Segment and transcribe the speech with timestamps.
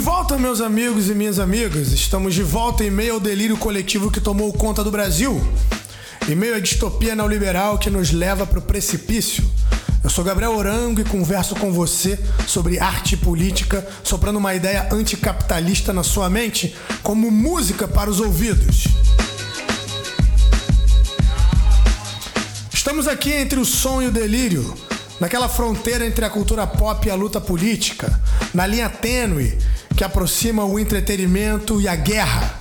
[0.00, 1.92] volta, meus amigos e minhas amigas.
[1.92, 5.38] Estamos de volta em meio ao delírio coletivo que tomou conta do Brasil.
[6.26, 9.44] Em meio à distopia neoliberal que nos leva para o precipício.
[10.02, 14.88] Eu sou Gabriel Orango e converso com você sobre arte e política, soprando uma ideia
[14.90, 18.84] anticapitalista na sua mente, como música para os ouvidos.
[22.72, 24.74] Estamos aqui entre o som e o delírio,
[25.20, 28.18] naquela fronteira entre a cultura pop e a luta política,
[28.54, 29.58] na linha tênue
[30.00, 32.58] que aproxima o entretenimento e a guerra.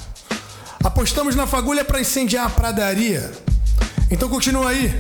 [0.84, 3.32] Apostamos na fagulha para incendiar a pradaria.
[4.12, 4.94] Então continua aí,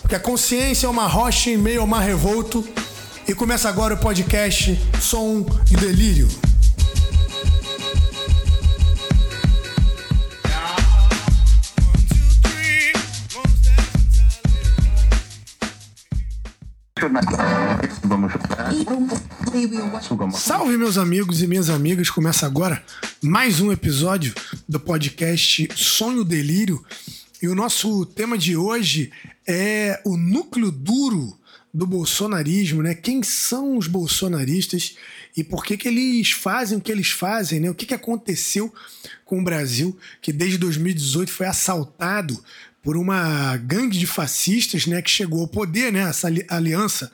[0.00, 2.66] porque a consciência é uma rocha em meio ao mar revolto.
[3.28, 6.26] E começa agora o podcast Som e Delírio.
[20.32, 22.10] Salve, meus amigos e minhas amigas.
[22.10, 22.84] Começa agora
[23.22, 24.34] mais um episódio
[24.68, 26.84] do podcast Sonho Delírio.
[27.40, 29.12] E o nosso tema de hoje
[29.46, 31.38] é o núcleo duro
[31.72, 32.96] do bolsonarismo, né?
[32.96, 34.96] Quem são os bolsonaristas
[35.36, 37.70] e por que, que eles fazem o que eles fazem, né?
[37.70, 38.74] O que, que aconteceu
[39.24, 42.42] com o Brasil, que desde 2018 foi assaltado
[42.82, 47.10] por uma gangue de fascistas, né, que chegou ao poder, né, essa aliança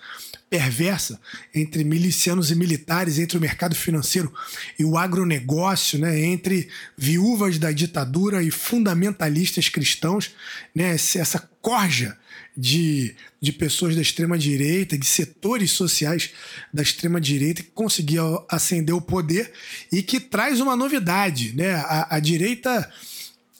[0.51, 1.21] perversa
[1.55, 4.35] entre milicianos e militares, entre o mercado financeiro
[4.77, 10.33] e o agronegócio, né, entre viúvas da ditadura e fundamentalistas cristãos,
[10.75, 12.19] né, essa corja
[12.57, 16.31] de, de pessoas da extrema-direita, de setores sociais
[16.75, 19.53] da extrema-direita que conseguiam ascender o poder
[19.93, 21.55] e que traz uma novidade.
[21.55, 21.75] Né?
[21.75, 22.91] A, a direita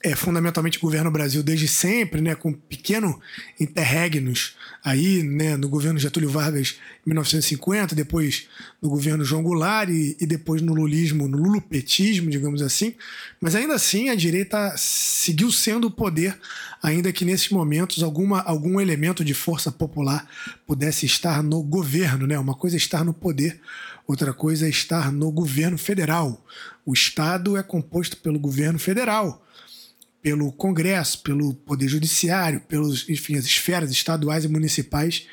[0.03, 3.21] é, fundamentalmente governa o Brasil desde sempre, né, com pequeno
[3.59, 8.49] interregnos aí, né, no governo Getúlio Vargas em 1950, depois
[8.81, 12.95] no governo João Goulart e, e depois no lulismo, no lulopetismo, digamos assim.
[13.39, 16.39] Mas ainda assim a direita seguiu sendo o poder,
[16.83, 20.27] ainda que nesses momentos alguma, algum elemento de força popular
[20.67, 22.39] pudesse estar no governo, né?
[22.39, 23.61] Uma coisa é estar no poder,
[24.07, 26.43] outra coisa é estar no governo federal.
[26.87, 29.45] O Estado é composto pelo governo federal
[30.23, 35.27] pelo Congresso, pelo Poder Judiciário, pelos, enfim, as esferas estaduais e municipais.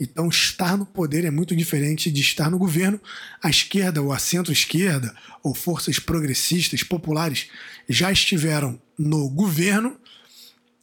[0.00, 3.00] Então, estar no poder é muito diferente de estar no governo.
[3.42, 5.12] A esquerda, ou a centro-esquerda,
[5.42, 7.48] ou forças progressistas, populares,
[7.88, 9.98] já estiveram no governo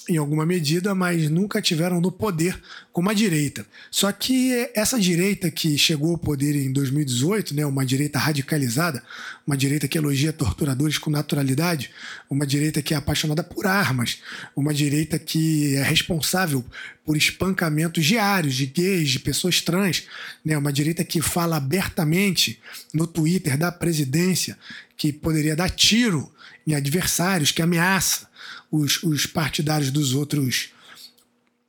[0.07, 2.59] em alguma medida, mas nunca tiveram no poder
[2.91, 3.65] como a direita.
[3.89, 9.03] Só que essa direita que chegou ao poder em 2018, né, uma direita radicalizada,
[9.45, 11.91] uma direita que elogia torturadores com naturalidade,
[12.29, 14.19] uma direita que é apaixonada por armas,
[14.55, 16.65] uma direita que é responsável
[17.05, 20.03] por espancamentos diários de gays, de pessoas trans,
[20.43, 22.59] né, uma direita que fala abertamente
[22.93, 24.57] no Twitter da presidência
[24.97, 26.31] que poderia dar tiro
[26.65, 28.27] em adversários, que ameaça
[28.71, 30.74] os, os partidários dos outros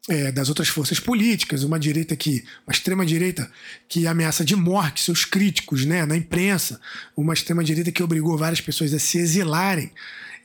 [0.09, 3.50] é, das outras forças políticas, uma direita que, uma extrema direita
[3.89, 6.81] que ameaça de morte seus críticos, né, na imprensa,
[7.17, 9.91] uma extrema direita que obrigou várias pessoas a se exilarem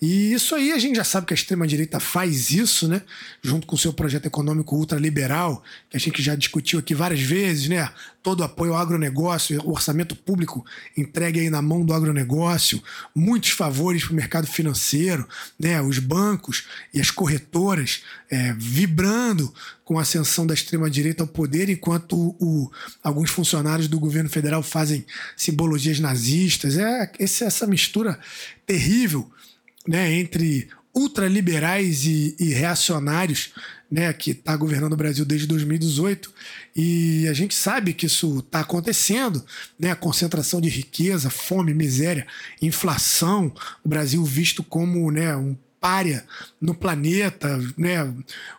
[0.01, 3.03] e isso aí a gente já sabe que a extrema-direita faz isso, né?
[3.39, 7.69] Junto com o seu projeto econômico ultraliberal, que a gente já discutiu aqui várias vezes,
[7.69, 7.87] né?
[8.23, 10.65] Todo apoio ao agronegócio, o orçamento público
[10.97, 12.81] entregue aí na mão do agronegócio,
[13.13, 15.27] muitos favores para o mercado financeiro,
[15.59, 15.79] né?
[15.79, 19.53] Os bancos e as corretoras é, vibrando
[19.85, 22.71] com a ascensão da extrema-direita ao poder, enquanto o, o,
[23.03, 25.05] alguns funcionários do governo federal fazem
[25.37, 26.75] simbologias nazistas.
[26.75, 28.19] É essa mistura
[28.65, 29.31] terrível
[29.87, 33.53] né, entre ultraliberais e, e reacionários,
[33.89, 36.31] né, que está governando o Brasil desde 2018,
[36.75, 39.43] e a gente sabe que isso está acontecendo,
[39.77, 42.25] né, concentração de riqueza, fome, miséria,
[42.61, 43.53] inflação,
[43.83, 46.23] o Brasil visto como né, um párea
[46.61, 48.03] no planeta, né?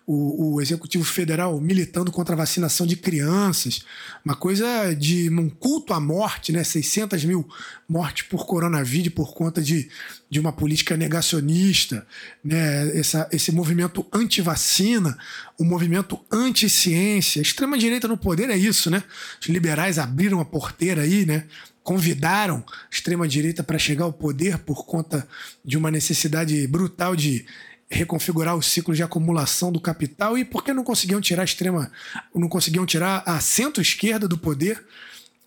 [0.05, 3.84] O, o, Executivo Federal militando contra a vacinação de crianças,
[4.24, 6.65] uma coisa de um culto à morte, né?
[6.65, 7.48] 600 mil
[7.89, 9.89] mortes por coronavírus por conta de,
[10.28, 12.04] de uma política negacionista,
[12.45, 12.98] né?
[12.98, 15.16] Essa, esse movimento anti-vacina,
[15.57, 17.41] o um movimento anti-ciência.
[17.41, 19.01] Extrema-direita no poder é isso, né?
[19.41, 21.45] Os liberais abriram a porteira aí, né?
[21.83, 25.27] Convidaram a extrema-direita para chegar ao poder por conta
[25.65, 27.45] de uma necessidade brutal de
[27.91, 31.93] reconfigurar os ciclos de acumulação do capital e porque não conseguiam tirar a extrema,
[32.34, 34.83] não conseguiam tirar a centro-esquerda do poder,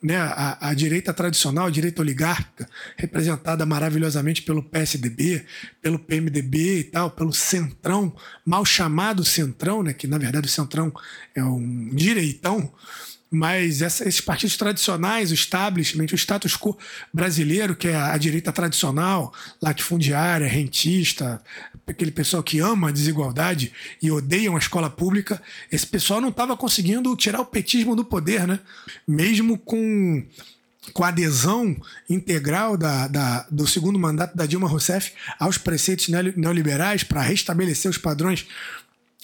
[0.04, 5.44] né, a, a, direita tradicional, a direita oligárquica, representada maravilhosamente pelo PSDB,
[5.82, 8.16] pelo PMDB e tal, pelo Centrão,
[8.46, 10.94] mal chamado Centrão, né, que na verdade o Centrão
[11.34, 12.72] é um direitão,
[13.36, 16.78] mas essa, esses partidos tradicionais, o establishment, o status quo
[17.14, 21.42] brasileiro, que é a, a direita tradicional, latifundiária, rentista,
[21.86, 26.56] aquele pessoal que ama a desigualdade e odeia a escola pública, esse pessoal não estava
[26.56, 28.60] conseguindo tirar o petismo do poder, né?
[29.06, 30.24] Mesmo com
[30.94, 31.76] com a adesão
[32.08, 37.98] integral da, da, do segundo mandato da Dilma Rousseff aos preceitos neoliberais para restabelecer os
[37.98, 38.46] padrões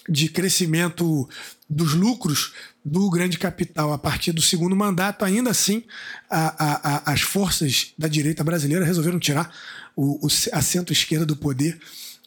[0.10, 1.30] de crescimento
[1.70, 5.84] dos lucros do grande capital a partir do segundo mandato, ainda assim
[6.30, 9.54] a, a, a, as forças da direita brasileira resolveram tirar
[9.96, 11.80] o, o, a centro-esquerda do poder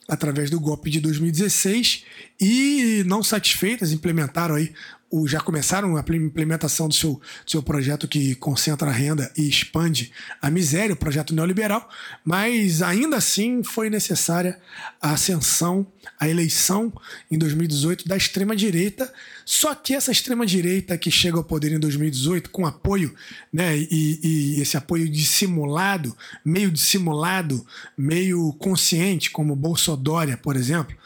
[0.09, 2.05] através do golpe de 2016
[2.41, 4.73] e não satisfeitas implementaram aí
[5.15, 9.49] o, já começaram a implementação do seu, do seu projeto que concentra a renda e
[9.49, 10.11] expande
[10.43, 11.89] a miséria, o projeto neoliberal,
[12.25, 14.59] mas ainda assim foi necessária
[15.01, 15.87] a ascensão,
[16.19, 16.93] a eleição
[17.31, 19.13] em 2018 da extrema-direita.
[19.45, 23.15] Só que essa extrema-direita que chega ao poder em 2018 com apoio,
[23.53, 27.65] né, e, e esse apoio dissimulado, meio dissimulado,
[27.97, 29.95] meio consciente, como Bolsonaro,
[30.39, 30.97] por exemplo,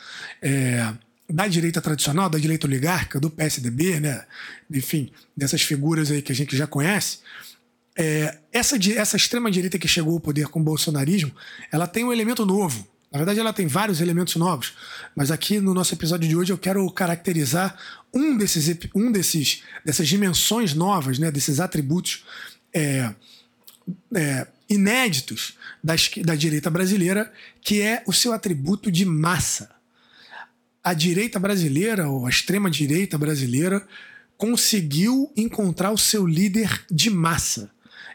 [0.40, 0.94] é,
[1.28, 4.24] da direita tradicional, da direita oligarca, do PSDB, né?
[4.72, 7.18] enfim, dessas figuras aí que a gente já conhece,
[7.96, 11.32] é, essa, essa extrema-direita que chegou ao poder com o bolsonarismo,
[11.70, 12.86] ela tem um elemento novo.
[13.10, 14.74] Na verdade, ela tem vários elementos novos,
[15.16, 17.76] mas aqui no nosso episódio de hoje eu quero caracterizar
[18.12, 22.24] um desses, um desses dessas dimensões novas, né, desses atributos
[22.72, 23.14] é,
[24.14, 27.32] é, inéditos da direita brasileira,
[27.62, 29.77] que é o seu atributo de massa
[30.88, 33.86] a direita brasileira, ou a extrema-direita brasileira,
[34.38, 37.70] conseguiu encontrar o seu líder de massa.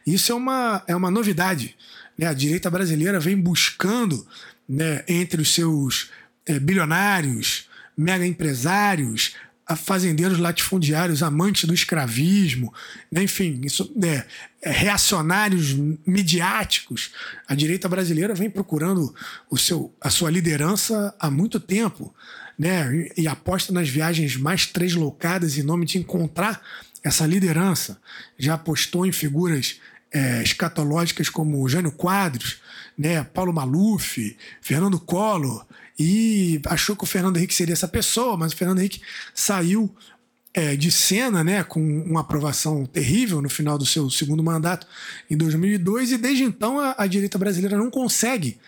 [0.08, 1.76] Isso é uma, é uma novidade.
[2.18, 2.26] Né?
[2.26, 4.26] A direita brasileira vem buscando,
[4.68, 6.10] né, entre os seus
[6.48, 9.36] é, bilionários, mega empresários,
[9.78, 12.74] fazendeiros latifundiários, amantes do escravismo,
[13.12, 13.22] né?
[13.22, 14.26] enfim, isso, né,
[14.64, 15.76] é, reacionários
[16.08, 17.12] midiáticos.
[17.48, 19.14] A direita brasileira vem procurando
[19.48, 22.14] o seu, a sua liderança há muito tempo
[22.58, 26.62] né, e aposta nas viagens mais translocadas em nome de encontrar
[27.04, 28.00] essa liderança.
[28.38, 29.80] Já apostou em figuras
[30.12, 32.58] é, escatológicas como Jânio Quadros,
[32.98, 35.66] né, Paulo Maluf, Fernando Collor,
[35.98, 39.02] e achou que o Fernando Henrique seria essa pessoa, mas o Fernando Henrique
[39.34, 39.94] saiu
[40.54, 44.86] é, de cena, né, com uma aprovação terrível no final do seu segundo mandato
[45.30, 48.60] em 2002, e desde então a, a direita brasileira não consegue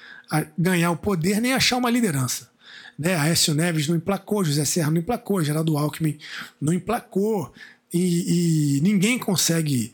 [0.58, 2.50] ganhar o poder nem achar uma liderança.
[2.98, 3.16] Né?
[3.16, 6.18] Aécio Neves não emplacou, José Serra não emplacou, Geraldo Alckmin
[6.60, 7.54] não emplacou.
[7.94, 9.94] E, e ninguém consegue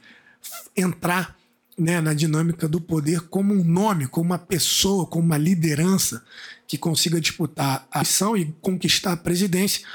[0.75, 1.35] entrar
[1.77, 6.23] né, na dinâmica do poder como um nome, como uma pessoa, como uma liderança
[6.67, 9.85] que consiga disputar a missão e conquistar a presidência.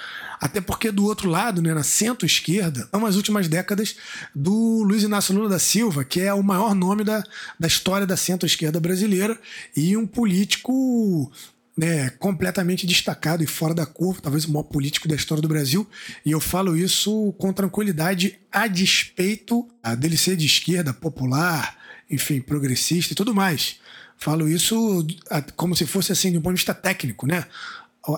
[0.41, 3.97] Até porque do outro lado, né, na centro-esquerda, são as últimas décadas
[4.35, 7.25] do Luiz Inácio Lula da Silva, que é o maior nome da,
[7.59, 9.39] da história da centro-esquerda brasileira
[9.75, 11.33] e um político
[11.77, 15.87] né, completamente destacado e fora da curva, talvez o maior político da história do Brasil,
[16.25, 19.69] e eu falo isso com tranquilidade a despeito
[19.99, 21.77] dele ser de esquerda, popular,
[22.11, 23.77] enfim, progressista e tudo mais.
[24.17, 25.07] Falo isso
[25.55, 27.45] como se fosse assim, de um ponto de vista técnico, né?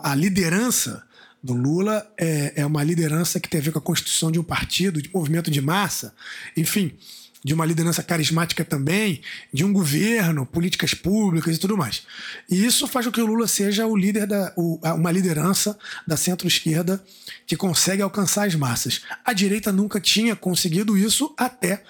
[0.04, 1.02] A liderança
[1.42, 4.44] do Lula é, é uma liderança que tem a ver com a constituição de um
[4.44, 6.14] partido, de movimento de massa,
[6.56, 6.96] enfim
[7.44, 9.20] de uma liderança carismática também,
[9.52, 12.02] de um governo, políticas públicas e tudo mais.
[12.50, 16.16] E isso faz com que o Lula seja o líder da o, uma liderança da
[16.16, 17.02] centro-esquerda
[17.46, 19.02] que consegue alcançar as massas.
[19.24, 21.82] A direita nunca tinha conseguido isso até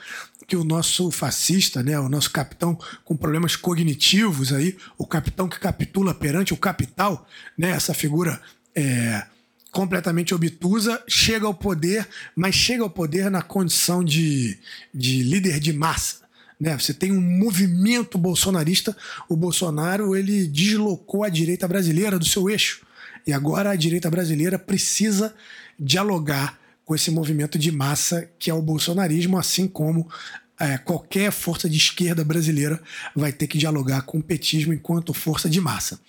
[0.47, 5.61] que o nosso fascista, né, o nosso capitão com problemas cognitivos aí, o capitão que
[5.61, 8.41] capitula perante o capital, né, essa figura
[8.75, 9.27] é,
[9.71, 14.59] completamente obtusa, chega ao poder, mas chega ao poder na condição de,
[14.93, 16.17] de líder de massa.
[16.61, 16.77] Né?
[16.77, 18.97] Você tem um movimento bolsonarista,
[19.29, 22.87] o Bolsonaro ele deslocou a direita brasileira do seu eixo.
[23.27, 25.35] E agora a direita brasileira precisa
[25.79, 30.09] dialogar com esse movimento de massa que é o bolsonarismo, assim como
[30.61, 32.81] é, qualquer força de esquerda brasileira
[33.15, 36.01] vai ter que dialogar com o petismo enquanto força de massa.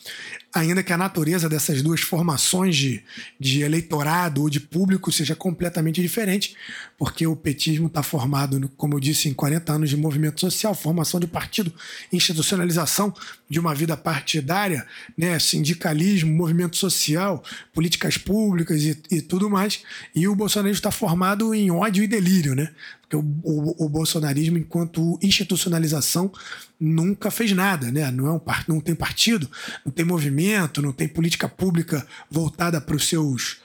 [0.52, 3.04] Ainda que a natureza dessas duas formações de,
[3.40, 6.56] de eleitorado ou de público seja completamente diferente,
[6.98, 11.20] porque o petismo está formado, como eu disse, em 40 anos de movimento social, formação
[11.20, 11.72] de partido,
[12.12, 13.14] institucionalização
[13.48, 19.82] de uma vida partidária, né, sindicalismo, movimento social, políticas públicas e, e tudo mais.
[20.16, 22.72] E o bolsonarismo está formado em ódio e delírio, né?
[23.10, 26.32] Porque o, o, o, bolsonarismo, enquanto institucionalização,
[26.80, 28.12] nunca fez nada, né?
[28.12, 29.50] Não, é um, não tem partido,
[29.84, 33.58] não tem movimento, não tem política pública voltada para os seus,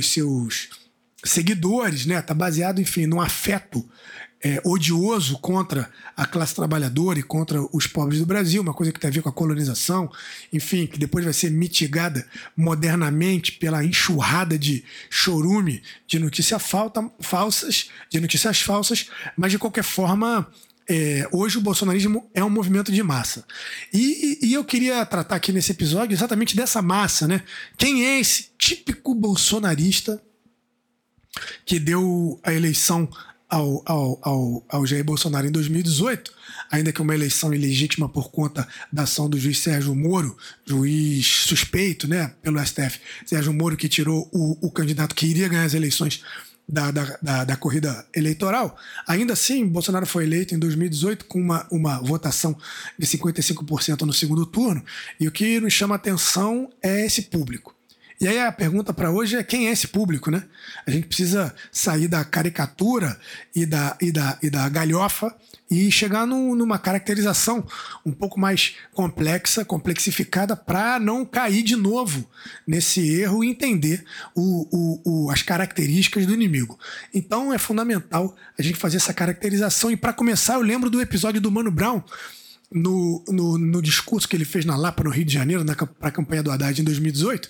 [0.00, 0.68] seus
[1.24, 2.22] seguidores, né?
[2.22, 3.84] Tá baseado, enfim, num afeto
[4.44, 9.00] é, odioso contra a classe trabalhadora e contra os pobres do Brasil, uma coisa que
[9.00, 10.12] tem a ver com a colonização,
[10.52, 16.62] enfim, que depois vai ser mitigada modernamente pela enxurrada de chorume de notícias
[17.20, 20.46] falsas, de notícias falsas, mas de qualquer forma
[20.86, 23.46] é, hoje o bolsonarismo é um movimento de massa.
[23.90, 27.42] E, e, eu queria tratar aqui nesse episódio exatamente dessa massa, né?
[27.78, 30.22] Quem é esse típico bolsonarista
[31.64, 33.08] que deu a eleição
[33.54, 36.32] ao, ao, ao, ao Jair Bolsonaro em 2018,
[36.68, 42.08] ainda que uma eleição ilegítima por conta da ação do juiz Sérgio Moro, juiz suspeito
[42.08, 46.20] né, pelo STF, Sérgio Moro que tirou o, o candidato que iria ganhar as eleições
[46.68, 48.76] da, da, da, da, corrida eleitoral.
[49.06, 52.56] Ainda assim, Bolsonaro foi eleito em 2018 com uma, uma votação
[52.98, 54.82] de 55% no segundo turno,
[55.20, 57.73] e o que nos chama atenção é esse público.
[58.20, 60.44] E aí a pergunta para hoje é quem é esse público, né?
[60.86, 63.18] A gente precisa sair da caricatura
[63.54, 65.34] e da, e da, e da galhofa
[65.70, 67.66] e chegar no, numa caracterização
[68.04, 72.28] um pouco mais complexa, complexificada, para não cair de novo
[72.66, 74.04] nesse erro e entender
[74.34, 76.78] o, o, o, as características do inimigo.
[77.12, 79.90] Então é fundamental a gente fazer essa caracterização.
[79.90, 82.02] E para começar, eu lembro do episódio do Mano Brown
[82.74, 86.10] no, no, no, discurso que ele fez na Lapa, no Rio de Janeiro, para a
[86.10, 87.48] campanha do Haddad em 2018,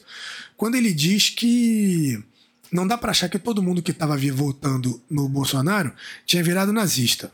[0.54, 2.22] quando ele diz que
[2.70, 5.92] não dá para achar que todo mundo que estava votando no Bolsonaro
[6.26, 7.32] tinha virado nazista.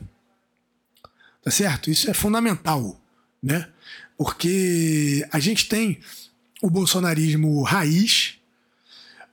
[1.43, 1.89] Tá certo?
[1.89, 2.99] Isso é fundamental,
[3.43, 3.67] né?
[4.17, 5.99] Porque a gente tem
[6.61, 8.35] o bolsonarismo raiz,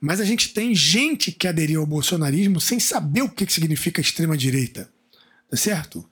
[0.01, 4.91] mas a gente tem gente que aderiu ao bolsonarismo sem saber o que significa extrema-direita.
[5.49, 6.08] Tá certo?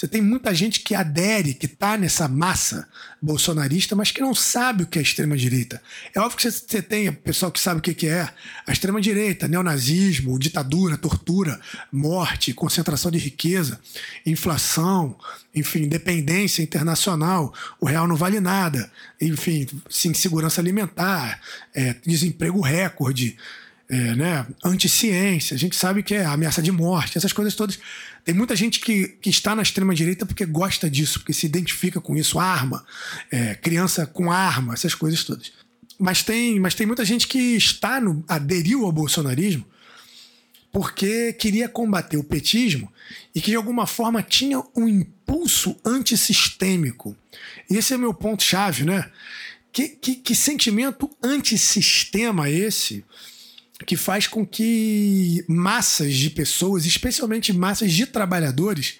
[0.00, 2.88] Você tem muita gente que adere, que está nessa massa
[3.20, 5.82] bolsonarista, mas que não sabe o que é extrema-direita.
[6.14, 8.26] É óbvio que você tem pessoal que sabe o que é
[8.66, 11.60] a extrema-direita, neonazismo, ditadura, tortura,
[11.92, 13.78] morte, concentração de riqueza,
[14.24, 15.18] inflação,
[15.54, 18.90] enfim, dependência internacional, o real não vale nada,
[19.20, 21.42] enfim, sim, segurança alimentar,
[21.74, 23.36] é, desemprego recorde
[23.90, 27.76] é, né, anti-ciência, a gente sabe que é ameaça de morte, essas coisas todas.
[28.24, 32.16] Tem muita gente que, que está na extrema-direita porque gosta disso, porque se identifica com
[32.16, 32.86] isso, arma,
[33.32, 35.50] é, criança com arma, essas coisas todas.
[35.98, 39.66] Mas tem, mas tem muita gente que está no, aderiu ao bolsonarismo
[40.72, 42.92] porque queria combater o petismo
[43.34, 47.16] e que de alguma forma tinha um impulso antissistêmico.
[47.68, 49.10] E esse é meu ponto-chave, né?
[49.72, 53.04] Que, que, que sentimento antissistema esse
[53.86, 58.98] que faz com que massas de pessoas, especialmente massas de trabalhadores,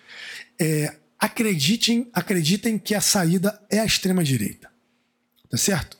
[0.59, 4.71] é, acreditem, acreditem que a saída é a extrema direita,
[5.51, 5.99] tá certo?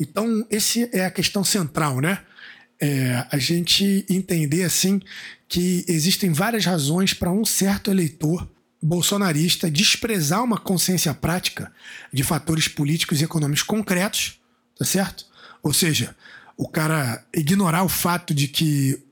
[0.00, 2.22] Então esse é a questão central, né?
[2.78, 5.00] É, a gente entender assim
[5.48, 8.48] que existem várias razões para um certo eleitor
[8.82, 11.72] bolsonarista desprezar uma consciência prática
[12.12, 14.40] de fatores políticos e econômicos concretos,
[14.78, 15.26] tá certo?
[15.62, 16.14] Ou seja,
[16.56, 19.02] o cara ignorar o fato de que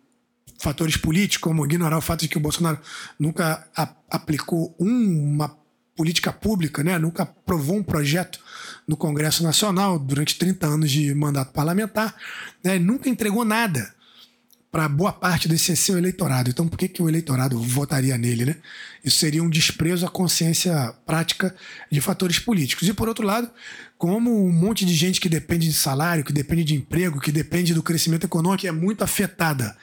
[0.59, 2.79] fatores políticos, como ignorar o fato de que o Bolsonaro
[3.19, 3.69] nunca
[4.11, 5.57] aplicou um, uma
[5.95, 6.99] política pública, né?
[6.99, 8.41] nunca aprovou um projeto
[8.87, 12.15] no Congresso Nacional durante 30 anos de mandato parlamentar,
[12.63, 12.79] né?
[12.79, 13.94] nunca entregou nada
[14.75, 16.51] para boa parte desse seu eleitorado.
[16.51, 18.45] Então, por que, que o eleitorado votaria nele?
[18.45, 18.57] Né?
[19.05, 21.55] Isso seria um desprezo à consciência prática
[21.89, 22.89] de fatores políticos.
[22.89, 23.49] E, por outro lado,
[23.97, 27.73] como um monte de gente que depende de salário, que depende de emprego, que depende
[27.73, 29.77] do crescimento econômico, que é muito afetada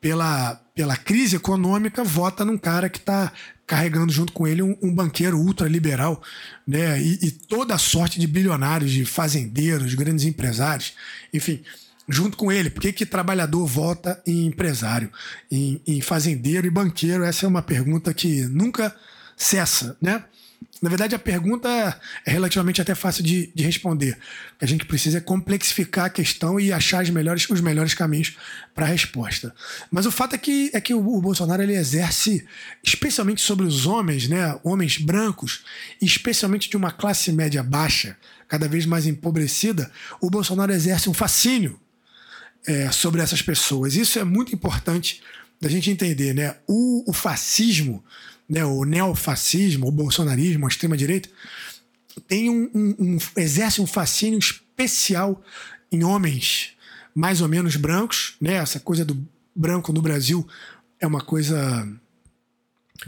[0.00, 3.30] pela, pela crise econômica, vota num cara que está
[3.66, 6.22] carregando junto com ele um, um banqueiro ultraliberal,
[6.66, 6.98] né?
[6.98, 10.94] E, e toda a sorte de bilionários, de fazendeiros, de grandes empresários,
[11.34, 11.62] enfim
[12.08, 12.70] junto com ele.
[12.70, 15.12] Por que, que trabalhador vota em empresário,
[15.50, 17.22] em, em fazendeiro e banqueiro?
[17.22, 18.94] Essa é uma pergunta que nunca
[19.36, 20.24] cessa, né?
[20.80, 21.68] Na verdade, a pergunta
[22.24, 24.16] é relativamente até fácil de, de responder.
[24.60, 28.36] A gente precisa é complexificar a questão e achar os melhores, os melhores caminhos
[28.74, 29.52] para a resposta.
[29.90, 32.46] Mas o fato é que, é que o, o, Bolsonaro ele exerce,
[32.82, 35.64] especialmente sobre os homens, né, homens brancos,
[36.00, 41.78] especialmente de uma classe média baixa, cada vez mais empobrecida, o Bolsonaro exerce um fascínio
[42.68, 43.96] é, sobre essas pessoas.
[43.96, 45.22] Isso é muito importante
[45.58, 46.56] da gente entender, né?
[46.66, 48.04] O, o fascismo,
[48.48, 48.62] né?
[48.64, 51.30] o neofascismo, o bolsonarismo, a extrema-direita,
[52.28, 55.42] tem um, um, um, exerce um fascínio especial
[55.90, 56.74] em homens
[57.14, 58.54] mais ou menos brancos, né?
[58.54, 60.46] Essa coisa do branco no Brasil
[61.00, 61.88] é uma coisa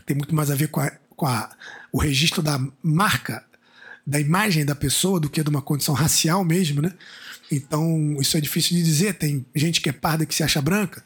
[0.07, 1.51] tem muito mais a ver com, a, com a,
[1.93, 3.45] o registro da marca,
[4.07, 6.95] da imagem da pessoa do que de uma condição racial mesmo, né?
[7.51, 9.15] Então, isso é difícil de dizer.
[9.15, 11.05] Tem gente que é parda que se acha branca.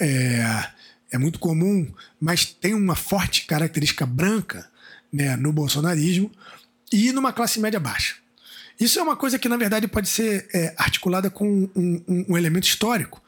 [0.00, 0.68] é,
[1.10, 1.90] é muito comum,
[2.20, 4.68] mas tem uma forte característica branca
[5.12, 6.30] né, no bolsonarismo
[6.92, 8.16] e numa classe média baixa.
[8.78, 12.36] Isso é uma coisa que, na verdade, pode ser é, articulada com um, um, um,
[12.36, 13.22] elemento histórico,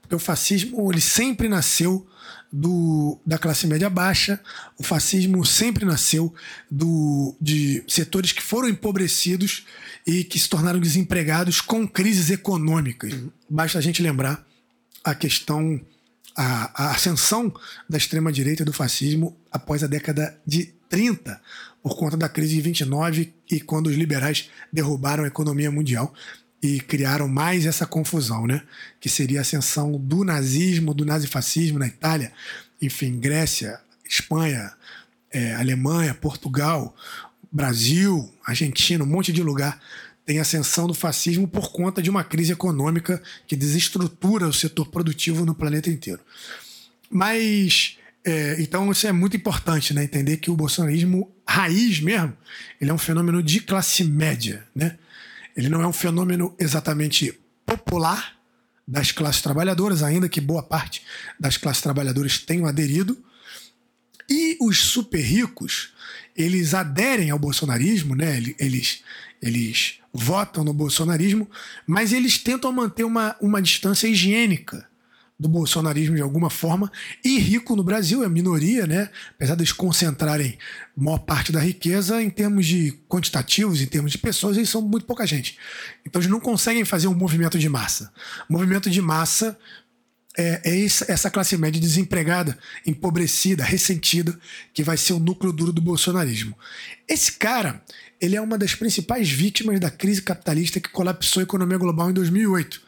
[0.00, 2.06] porque o fascismo ele sempre nasceu
[2.56, 4.38] do, da classe média baixa,
[4.78, 6.32] o fascismo sempre nasceu
[6.70, 9.66] do, de setores que foram empobrecidos
[10.06, 13.12] e que se tornaram desempregados com crises econômicas.
[13.50, 14.46] Basta a gente lembrar
[15.02, 15.80] a questão
[16.36, 17.52] a, a ascensão
[17.90, 21.40] da extrema-direita do fascismo após a década de 30,
[21.82, 26.14] por conta da crise de 29 e quando os liberais derrubaram a economia mundial
[26.64, 28.62] e criaram mais essa confusão, né?
[28.98, 32.32] Que seria a ascensão do nazismo, do nazifascismo na Itália,
[32.80, 33.78] enfim, Grécia,
[34.08, 34.72] Espanha,
[35.30, 36.96] é, Alemanha, Portugal,
[37.52, 39.78] Brasil, Argentina, um monte de lugar
[40.24, 45.44] tem ascensão do fascismo por conta de uma crise econômica que desestrutura o setor produtivo
[45.44, 46.20] no planeta inteiro.
[47.10, 50.02] Mas é, então isso é muito importante, né?
[50.02, 52.34] Entender que o bolsonarismo raiz mesmo,
[52.80, 54.96] ele é um fenômeno de classe média, né?
[55.56, 58.36] Ele não é um fenômeno exatamente popular
[58.86, 61.02] das classes trabalhadoras, ainda que boa parte
[61.38, 63.16] das classes trabalhadoras tenham aderido.
[64.28, 65.92] E os super ricos,
[66.36, 68.42] eles aderem ao bolsonarismo, né?
[68.58, 69.02] Eles,
[69.40, 71.48] eles votam no bolsonarismo,
[71.86, 74.88] mas eles tentam manter uma, uma distância higiênica
[75.38, 76.90] do bolsonarismo de alguma forma.
[77.24, 79.10] E rico no Brasil é minoria, né?
[79.34, 80.58] Apesar de eles concentrarem
[80.96, 85.06] maior parte da riqueza em termos de quantitativos, em termos de pessoas, eles são muito
[85.06, 85.58] pouca gente.
[86.06, 88.12] Então eles não conseguem fazer um movimento de massa.
[88.48, 89.58] O movimento de massa
[90.36, 94.38] é, é essa classe média desempregada, empobrecida, ressentida,
[94.72, 96.56] que vai ser o núcleo duro do bolsonarismo.
[97.08, 97.82] Esse cara,
[98.20, 102.14] ele é uma das principais vítimas da crise capitalista que colapsou a economia global em
[102.14, 102.82] 2008,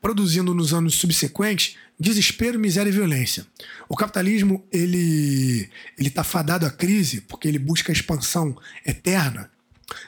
[0.00, 3.46] produzindo nos anos subsequentes desespero, miséria e violência.
[3.88, 9.50] O capitalismo ele ele está fadado à crise porque ele busca a expansão eterna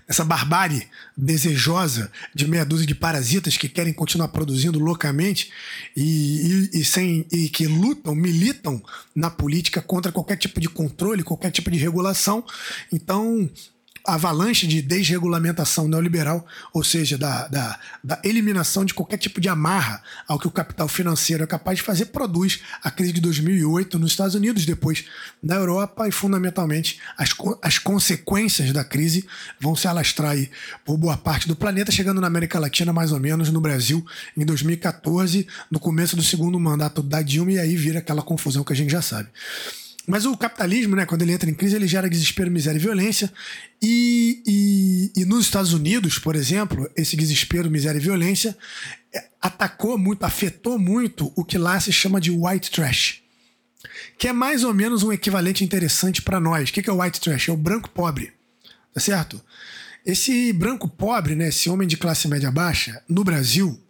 [0.06, 0.86] essa barbárie
[1.16, 5.50] desejosa de meia dúzia de parasitas que querem continuar produzindo loucamente
[5.96, 8.82] e, e, e, sem, e que lutam, militam
[9.14, 12.44] na política contra qualquer tipo de controle, qualquer tipo de regulação.
[12.92, 13.48] Então,
[14.04, 20.02] avalanche de desregulamentação neoliberal, ou seja, da, da, da, eliminação de qualquer tipo de amarra
[20.26, 24.10] ao que o capital financeiro é capaz de fazer, produz a crise de 2008 nos
[24.10, 25.04] Estados Unidos, depois
[25.42, 27.30] na Europa e, fundamentalmente, as,
[27.62, 29.26] as consequências da crise
[29.60, 30.50] vão se alastrar aí
[30.84, 34.04] por boa parte do planeta, chegando na América Latina, mais ou menos, no Brasil,
[34.36, 38.72] em 2014, no começo do segundo mandato da Dilma, e aí vira aquela confusão que
[38.72, 39.28] a gente já sabe.
[40.06, 43.32] Mas o capitalismo, né, quando ele entra em crise, ele gera desespero, miséria e violência.
[43.80, 44.42] E,
[45.14, 48.56] e, e nos Estados Unidos, por exemplo, esse desespero, miséria e violência
[49.14, 53.22] é, atacou muito, afetou muito o que lá se chama de white trash.
[54.18, 56.68] Que é mais ou menos um equivalente interessante para nós.
[56.68, 57.48] O que é o white trash?
[57.48, 58.32] É o branco pobre.
[58.92, 59.40] Tá certo?
[60.04, 63.80] Esse branco pobre, né, esse homem de classe média baixa, no Brasil,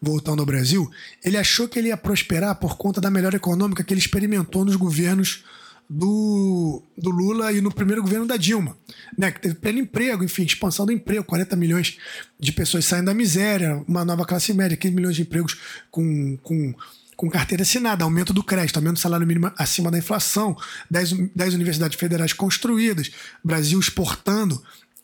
[0.00, 0.88] voltando ao Brasil,
[1.24, 4.76] ele achou que ele ia prosperar por conta da melhora econômica que ele experimentou nos
[4.76, 5.44] governos
[5.88, 8.76] do, do Lula e no primeiro governo da Dilma,
[9.16, 9.30] né?
[9.30, 11.98] Que teve pleno emprego, enfim, expansão do emprego, 40 milhões
[12.38, 15.56] de pessoas saindo da miséria, uma nova classe média, 15 milhões de empregos
[15.90, 16.74] com, com,
[17.16, 20.56] com carteira assinada, aumento do crédito, aumento do salário mínimo acima da inflação,
[20.90, 23.10] 10, 10 universidades federais construídas,
[23.44, 24.60] Brasil exportando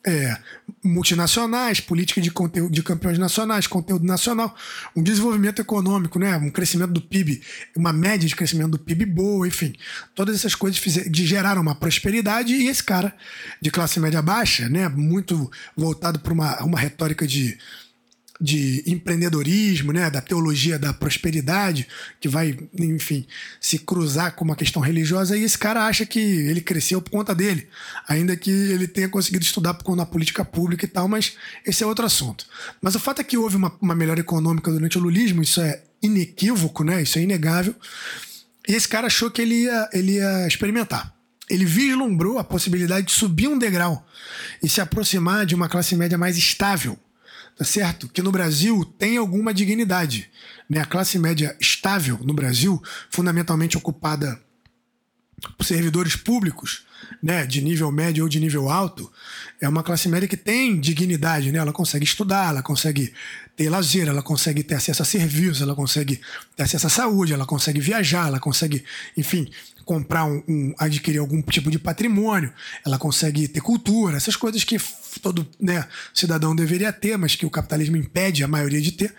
[0.07, 0.37] é,
[0.83, 4.55] multinacionais, política de conteúdo de campeões nacionais, conteúdo nacional,
[4.97, 7.41] um desenvolvimento econômico, né, um crescimento do PIB,
[7.77, 9.75] uma média de crescimento do PIB boa, enfim,
[10.15, 13.15] todas essas coisas fizeram, geraram uma prosperidade e esse cara
[13.61, 17.57] de classe média baixa, né, muito voltado para uma, uma retórica de
[18.40, 21.87] de empreendedorismo, né, da teologia da prosperidade,
[22.21, 23.27] que vai, enfim,
[23.61, 27.35] se cruzar com uma questão religiosa, e esse cara acha que ele cresceu por conta
[27.35, 27.68] dele,
[28.09, 31.85] ainda que ele tenha conseguido estudar por conta da política pública e tal, mas esse
[31.85, 32.47] é outro assunto.
[32.81, 35.83] Mas o fato é que houve uma, uma melhora econômica durante o lulismo, isso é
[36.03, 37.75] inequívoco, né, isso é inegável,
[38.66, 41.14] e esse cara achou que ele ia, ele ia experimentar.
[41.51, 44.07] Ele vislumbrou a possibilidade de subir um degrau
[44.62, 46.99] e se aproximar de uma classe média mais estável
[47.57, 48.09] tá certo?
[48.09, 50.31] Que no Brasil tem alguma dignidade.
[50.69, 50.81] Né?
[50.81, 54.41] A classe média estável no Brasil, fundamentalmente ocupada
[55.57, 56.85] por servidores públicos,
[57.23, 59.11] né, de nível médio ou de nível alto,
[59.61, 61.59] é uma classe média que tem dignidade, né?
[61.59, 63.12] Ela consegue estudar, ela consegue
[63.57, 66.21] ter lazer, ela consegue ter acesso a serviços, ela consegue
[66.57, 68.85] ter acesso à saúde, ela consegue viajar, ela consegue,
[69.17, 69.51] enfim,
[69.85, 72.53] comprar um, um, adquirir algum tipo de patrimônio,
[72.85, 74.79] ela consegue ter cultura, essas coisas que
[75.22, 79.14] todo né, cidadão deveria ter, mas que o capitalismo impede a maioria de ter,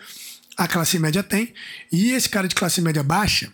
[0.56, 1.52] a classe média tem.
[1.90, 3.52] E esse cara de classe média baixa,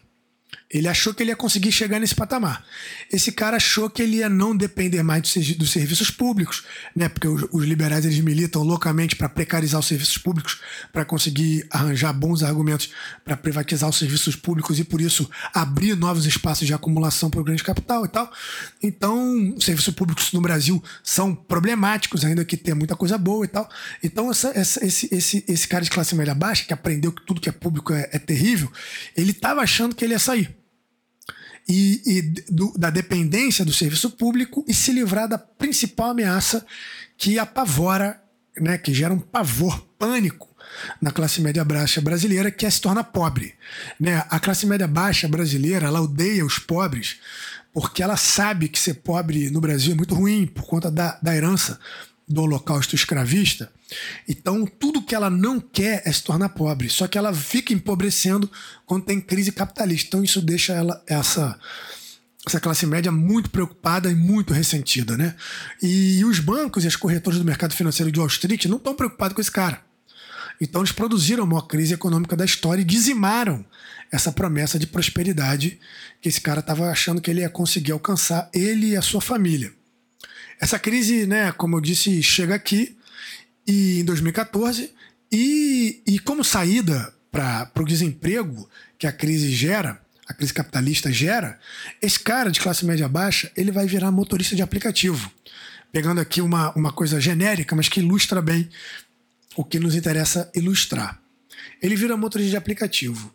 [0.73, 2.65] Ele achou que ele ia conseguir chegar nesse patamar.
[3.13, 7.09] Esse cara achou que ele ia não depender mais dos, serviços públicos, né?
[7.09, 10.61] Porque os, liberais eles militam loucamente para precarizar os serviços públicos,
[10.93, 12.91] para conseguir arranjar bons argumentos
[13.25, 17.45] para privatizar os serviços públicos e por isso abrir novos espaços de acumulação para o
[17.45, 18.33] grande capital e tal.
[18.81, 23.49] Então, os serviços públicos no Brasil são problemáticos, ainda que tem muita coisa boa e
[23.49, 23.69] tal.
[24.05, 27.41] Então, essa, essa, esse, esse, esse cara de classe média baixa, que aprendeu que tudo
[27.41, 28.71] que é público é, é terrível,
[29.17, 30.60] ele estava achando que ele ia sair
[31.69, 36.65] e, e do, da dependência do serviço público e se livrar da principal ameaça
[37.17, 38.21] que apavora,
[38.59, 40.49] né, que gera um pavor, pânico
[41.01, 43.55] na classe média baixa brasileira, que é se torna pobre.
[43.99, 44.25] Né?
[44.31, 47.19] A classe média baixa brasileira ela odeia os pobres
[47.73, 51.37] porque ela sabe que ser pobre no Brasil é muito ruim por conta da, da
[51.37, 51.79] herança
[52.31, 53.73] do holocausto escravista.
[54.29, 58.49] Então, tudo que ela não quer é se tornar pobre, só que ela fica empobrecendo
[58.87, 60.07] quando tem crise capitalista.
[60.09, 61.59] Então, isso deixa ela essa
[62.47, 65.37] essa classe média muito preocupada e muito ressentida, né?
[65.83, 69.35] E os bancos e as corretoras do mercado financeiro de Wall Street não estão preocupados
[69.35, 69.83] com esse cara.
[70.59, 73.63] Então eles produziram a maior crise econômica da história e dizimaram
[74.11, 75.79] essa promessa de prosperidade
[76.21, 79.73] que esse cara estava achando que ele ia conseguir alcançar, ele e a sua família.
[80.61, 82.95] Essa crise, né, como eu disse, chega aqui
[83.67, 84.93] e em 2014
[85.33, 88.69] e, e como saída para o desemprego
[88.99, 91.59] que a crise gera, a crise capitalista gera,
[92.03, 95.33] esse cara de classe média baixa ele vai virar motorista de aplicativo.
[95.91, 98.69] Pegando aqui uma, uma coisa genérica, mas que ilustra bem
[99.57, 101.21] o que nos interessa ilustrar.
[101.83, 103.35] Ele vira motorista de aplicativo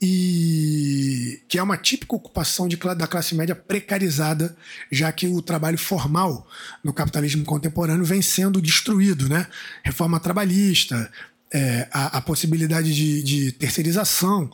[0.00, 4.54] e que é uma típica ocupação de, da classe média precarizada,
[4.90, 6.46] já que o trabalho formal
[6.84, 9.46] no capitalismo contemporâneo vem sendo destruído, né?
[9.82, 11.10] Reforma trabalhista,
[11.52, 14.50] é, a, a, possibilidade de, de, terceirização,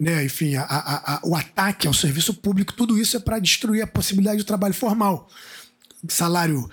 [0.00, 0.24] né?
[0.24, 4.38] enfim, a, a, o ataque ao serviço público, tudo isso é para destruir a possibilidade
[4.38, 5.28] de trabalho formal.
[6.08, 6.70] Salário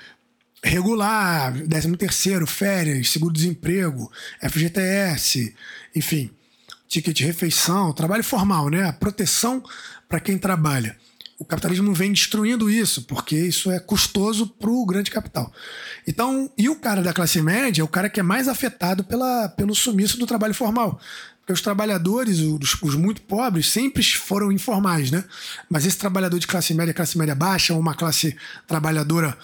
[0.64, 4.10] regular, 13 terceiro, férias, seguro-desemprego,
[4.42, 5.54] FGTS,
[5.94, 6.32] enfim
[6.93, 8.88] ticket de refeição, trabalho formal, né?
[8.88, 9.63] A proteção
[10.08, 10.95] para quem trabalha.
[11.39, 15.51] O capitalismo vem destruindo isso, porque isso é custoso para o grande capital.
[16.08, 19.49] Então, e o cara da classe média é o cara que é mais afetado pela,
[19.49, 21.01] pelo sumiço do trabalho formal.
[21.39, 25.23] Porque os trabalhadores, os, os, muito pobres, sempre foram informais, né?
[25.69, 29.36] Mas esse trabalhador de classe média, classe média baixa, ou uma classe trabalhadora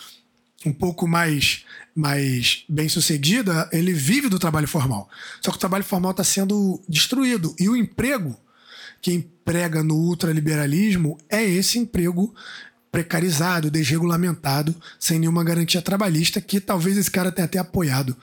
[0.65, 5.09] um pouco mais, mais bem sucedida, ele vive do trabalho formal.
[5.41, 7.55] Só que o trabalho formal está sendo destruído.
[7.59, 8.37] E o emprego
[9.01, 12.33] que emprega no ultraliberalismo é esse emprego
[12.91, 18.15] precarizado, desregulamentado, sem nenhuma garantia trabalhista, que talvez esse cara tenha até apoiado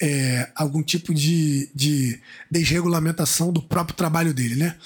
[0.00, 4.76] é, algum tipo de, de desregulamentação do próprio trabalho dele, né?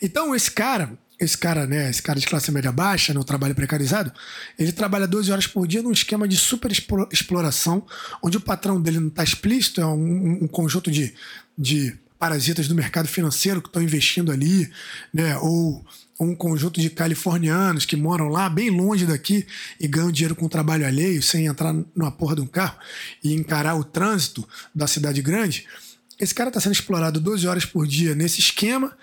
[0.00, 3.54] Então, esse cara, esse cara, né, esse cara de classe média baixa, no né, trabalho
[3.54, 4.10] precarizado,
[4.58, 6.72] ele trabalha 12 horas por dia num esquema de super
[7.12, 7.86] exploração,
[8.22, 11.12] onde o patrão dele não está explícito, é um, um conjunto de,
[11.56, 14.70] de parasitas do mercado financeiro que estão investindo ali,
[15.12, 15.84] né, ou
[16.18, 19.46] um conjunto de californianos que moram lá bem longe daqui
[19.78, 22.78] e ganham dinheiro com trabalho alheio, sem entrar numa porra de um carro
[23.22, 25.66] e encarar o trânsito da cidade grande.
[26.18, 28.94] Esse cara está sendo explorado 12 horas por dia nesse esquema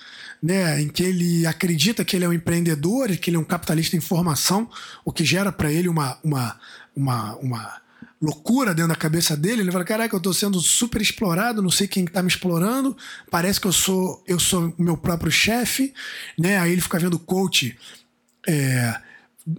[0.41, 3.43] né, em que ele acredita que ele é um empreendedor e que ele é um
[3.43, 4.69] capitalista em formação,
[5.04, 6.60] o que gera para ele uma, uma,
[6.95, 7.82] uma, uma
[8.21, 9.62] loucura dentro da cabeça dele.
[9.62, 12.95] Ele fala: Caraca, eu estou sendo super explorado, não sei quem está me explorando,
[13.32, 15.93] parece que eu sou eu sou meu próprio chefe.
[16.38, 16.58] Né?
[16.58, 17.78] Aí ele fica vendo coach.
[18.47, 19.02] É,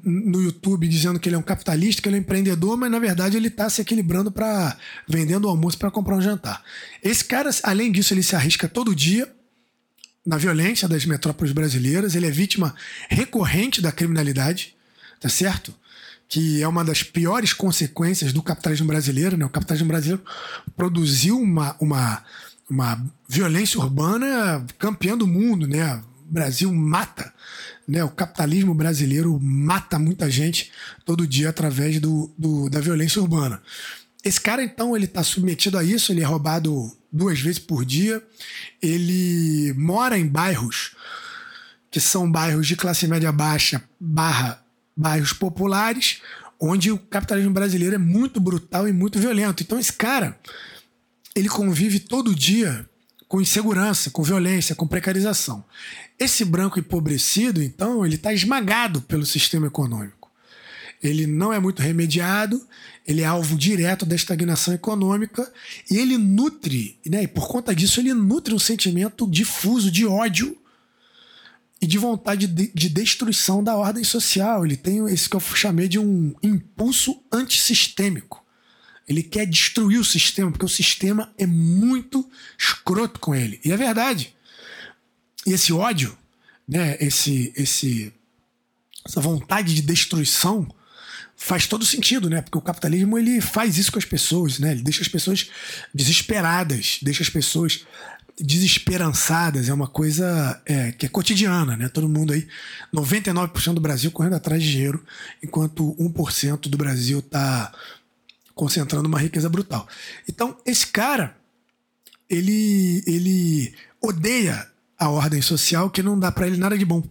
[0.04, 2.98] no YouTube dizendo que ele é um capitalista, que ele é um empreendedor, mas na
[2.98, 4.76] verdade ele está se equilibrando para
[5.08, 6.62] vendendo o almoço para comprar um jantar.
[7.02, 9.32] Esse cara, além disso, ele se arrisca todo dia
[10.28, 12.74] na violência das metrópoles brasileiras, ele é vítima
[13.08, 14.74] recorrente da criminalidade,
[15.18, 15.74] tá certo?
[16.28, 19.38] Que é uma das piores consequências do capitalismo brasileiro.
[19.38, 19.46] Né?
[19.46, 20.22] O capitalismo brasileiro
[20.76, 22.22] produziu uma, uma,
[22.68, 25.66] uma violência urbana campeã do mundo.
[25.66, 25.94] Né?
[25.94, 27.32] O Brasil mata.
[27.88, 28.04] Né?
[28.04, 30.70] O capitalismo brasileiro mata muita gente
[31.06, 33.62] todo dia através do, do da violência urbana.
[34.22, 38.22] Esse cara, então, ele está submetido a isso, ele é roubado duas vezes por dia.
[38.80, 40.96] Ele mora em bairros
[41.90, 44.62] que são bairros de classe média baixa barra
[44.96, 46.20] bairros populares,
[46.60, 49.62] onde o capitalismo brasileiro é muito brutal e muito violento.
[49.62, 50.38] Então esse cara,
[51.34, 52.88] ele convive todo dia
[53.28, 55.64] com insegurança, com violência, com precarização.
[56.18, 60.17] Esse branco empobrecido, então, ele está esmagado pelo sistema econômico
[61.02, 62.66] ele não é muito remediado,
[63.06, 65.50] ele é alvo direto da estagnação econômica
[65.90, 70.56] e ele nutre, né, e por conta disso, ele nutre um sentimento difuso de ódio
[71.80, 74.66] e de vontade de, de, destruição da ordem social.
[74.66, 78.44] Ele tem esse que eu chamei de um impulso antissistêmico.
[79.08, 83.60] Ele quer destruir o sistema, porque o sistema é muito escroto com ele.
[83.64, 84.34] E é verdade.
[85.46, 86.18] E esse ódio,
[86.66, 88.12] né, esse, esse,
[89.06, 90.68] essa vontade de destruição
[91.38, 92.42] faz todo sentido, né?
[92.42, 94.72] Porque o capitalismo ele faz isso com as pessoas, né?
[94.72, 95.48] Ele deixa as pessoas
[95.94, 97.86] desesperadas, deixa as pessoas
[98.38, 99.68] desesperançadas.
[99.68, 101.88] É uma coisa é, que é cotidiana, né?
[101.88, 102.46] Todo mundo aí,
[102.92, 105.02] 99% do Brasil correndo atrás de dinheiro,
[105.40, 107.72] enquanto 1% do Brasil está
[108.52, 109.86] concentrando uma riqueza brutal.
[110.28, 111.36] Então, esse cara,
[112.28, 113.72] ele, ele
[114.02, 117.04] odeia a ordem social que não dá para ele nada de bom.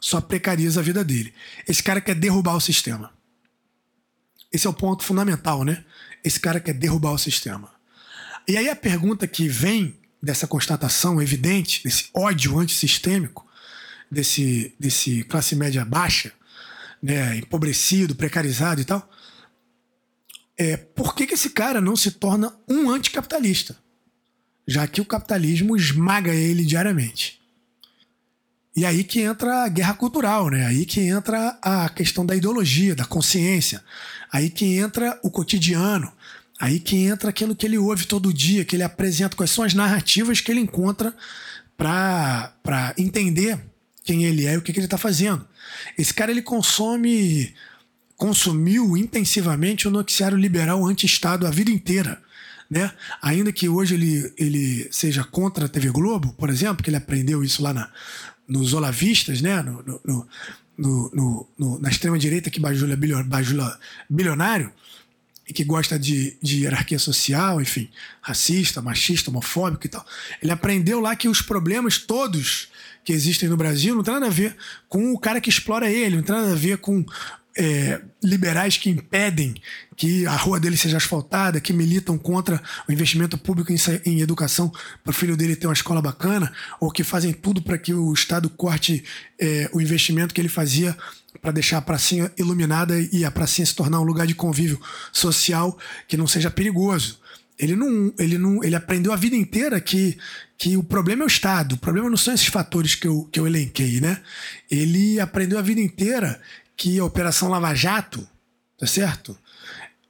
[0.00, 1.32] Só precariza a vida dele.
[1.68, 3.21] Esse cara quer derrubar o sistema.
[4.52, 5.84] Esse é o ponto fundamental, né?
[6.22, 7.70] Esse cara quer derrubar o sistema.
[8.46, 13.46] E aí a pergunta que vem dessa constatação evidente, desse ódio antissistêmico,
[14.10, 16.32] desse, desse classe média baixa,
[17.02, 19.10] né, empobrecido, precarizado e tal,
[20.56, 23.76] é por que, que esse cara não se torna um anticapitalista?
[24.66, 27.41] Já que o capitalismo esmaga ele diariamente.
[28.74, 30.66] E aí que entra a guerra cultural, né?
[30.66, 33.82] Aí que entra a questão da ideologia, da consciência.
[34.32, 36.10] Aí que entra o cotidiano.
[36.58, 39.74] Aí que entra aquilo que ele ouve todo dia, que ele apresenta, quais são as
[39.74, 41.14] narrativas que ele encontra
[41.76, 43.58] para entender
[44.04, 45.46] quem ele é e o que, que ele está fazendo.
[45.98, 47.52] Esse cara ele consome,
[48.16, 52.20] consumiu intensivamente o noticiário liberal anti-Estado a vida inteira.
[52.70, 52.90] Né?
[53.20, 57.44] Ainda que hoje ele, ele seja contra a TV Globo, por exemplo, que ele aprendeu
[57.44, 57.90] isso lá na,
[58.46, 59.62] nos olavistas, né?
[59.62, 60.26] No,
[60.76, 63.78] no, no, na extrema-direita que bajula, bajula
[64.08, 64.72] bilionário
[65.48, 67.88] e que gosta de, de hierarquia social, enfim,
[68.20, 70.04] racista, machista, homofóbico e tal.
[70.40, 72.68] Ele aprendeu lá que os problemas todos
[73.04, 74.56] que existem no Brasil não tem nada a ver
[74.88, 77.04] com o cara que explora ele, não tem nada a ver com
[77.56, 79.54] é, liberais que impedem
[79.96, 84.72] que a rua dele seja asfaltada, que militam contra o investimento público em, em educação
[85.02, 88.12] para o filho dele ter uma escola bacana, ou que fazem tudo para que o
[88.12, 89.04] Estado corte
[89.38, 90.96] é, o investimento que ele fazia
[91.40, 94.80] para deixar a pracinha iluminada e a pracinha se tornar um lugar de convívio
[95.12, 97.20] social que não seja perigoso.
[97.58, 100.18] Ele não, ele não, ele aprendeu a vida inteira que,
[100.58, 103.38] que o problema é o Estado, o problema não são esses fatores que eu, que
[103.38, 104.20] eu elenquei, né?
[104.70, 106.40] Ele aprendeu a vida inteira
[106.82, 108.26] que a Operação Lava Jato,
[108.76, 109.38] tá certo?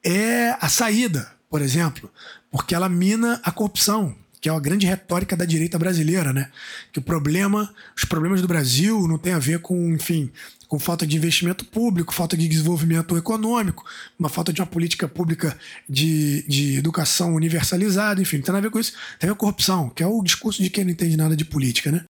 [0.02, 2.10] É a saída, por exemplo,
[2.50, 6.50] porque ela mina a corrupção, que é a grande retórica da direita brasileira, né?
[6.90, 10.32] Que o problema, os problemas do Brasil não tem a ver com, enfim,
[10.72, 13.84] com falta de investimento público, falta de desenvolvimento econômico,
[14.18, 15.54] uma falta de uma política pública
[15.86, 18.92] de, de educação universalizada, enfim, não tem nada a ver com isso.
[19.18, 21.44] Tem a ver com corrupção, que é o discurso de quem não entende nada de
[21.44, 22.06] política, né?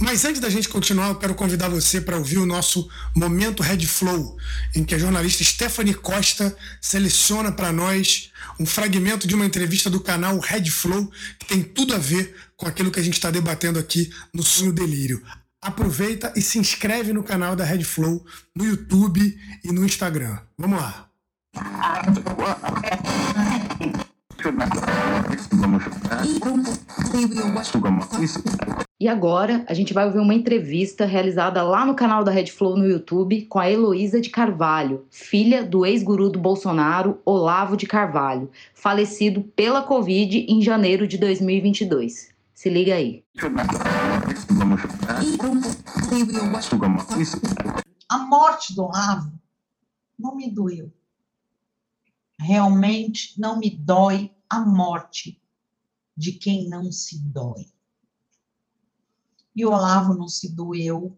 [0.00, 3.84] Mas antes da gente continuar, eu quero convidar você para ouvir o nosso Momento Red
[3.84, 4.34] Flow,
[4.74, 10.00] em que a jornalista Stephanie Costa seleciona para nós um fragmento de uma entrevista do
[10.00, 13.78] canal Red Flow, que tem tudo a ver com aquilo que a gente está debatendo
[13.78, 15.22] aqui no Sonho Delírio.
[15.62, 18.24] Aproveita e se inscreve no canal da Red Flow
[18.54, 20.38] no YouTube e no Instagram.
[20.56, 21.10] Vamos lá.
[29.00, 32.76] E agora a gente vai ouvir uma entrevista realizada lá no canal da Red Flow
[32.76, 38.50] no YouTube com a Heloísa de Carvalho, filha do ex-guru do Bolsonaro, Olavo de Carvalho,
[38.74, 42.28] falecido pela Covid em janeiro de 2022.
[42.52, 43.24] Se liga aí.
[48.06, 49.32] A morte do Olavo
[50.18, 50.92] não me doeu.
[52.38, 55.40] Realmente não me dói a morte
[56.14, 57.64] de quem não se dói.
[59.60, 61.14] E o Olavo não se doeu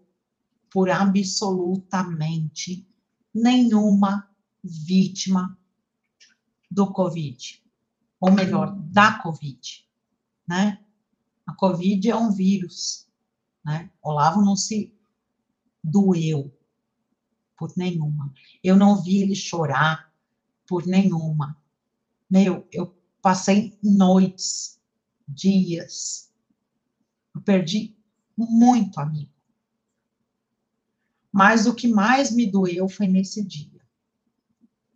[0.69, 2.85] por absolutamente
[3.33, 4.29] nenhuma
[4.65, 5.57] vítima
[6.69, 7.63] do Covid,
[8.19, 9.89] ou melhor, da Covid,
[10.45, 10.85] né?
[11.47, 13.07] A Covid é um vírus,
[13.65, 13.93] né?
[14.03, 14.93] Olavo não se
[15.81, 16.53] doeu
[17.57, 18.35] por nenhuma.
[18.61, 20.13] Eu não vi ele chorar
[20.67, 21.57] por nenhuma.
[22.29, 24.81] Meu, eu passei noites,
[25.29, 26.29] dias.
[27.33, 28.02] Eu perdi
[28.37, 29.31] muito amigo.
[31.33, 33.81] Mas o que mais me doeu foi nesse dia.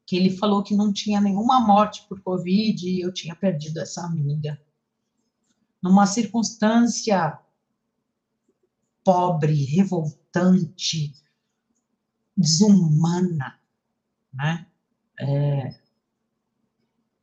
[0.05, 4.03] Que ele falou que não tinha nenhuma morte por Covid e eu tinha perdido essa
[4.03, 4.61] amiga
[5.83, 7.39] numa circunstância
[9.05, 11.15] pobre, revoltante,
[12.37, 13.61] desumana,
[14.35, 14.67] né?
[15.19, 15.81] É,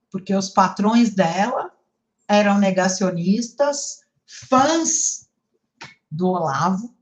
[0.09, 1.71] porque os patrões dela
[2.27, 5.22] eram negacionistas, fãs
[6.13, 6.95] do Olavo,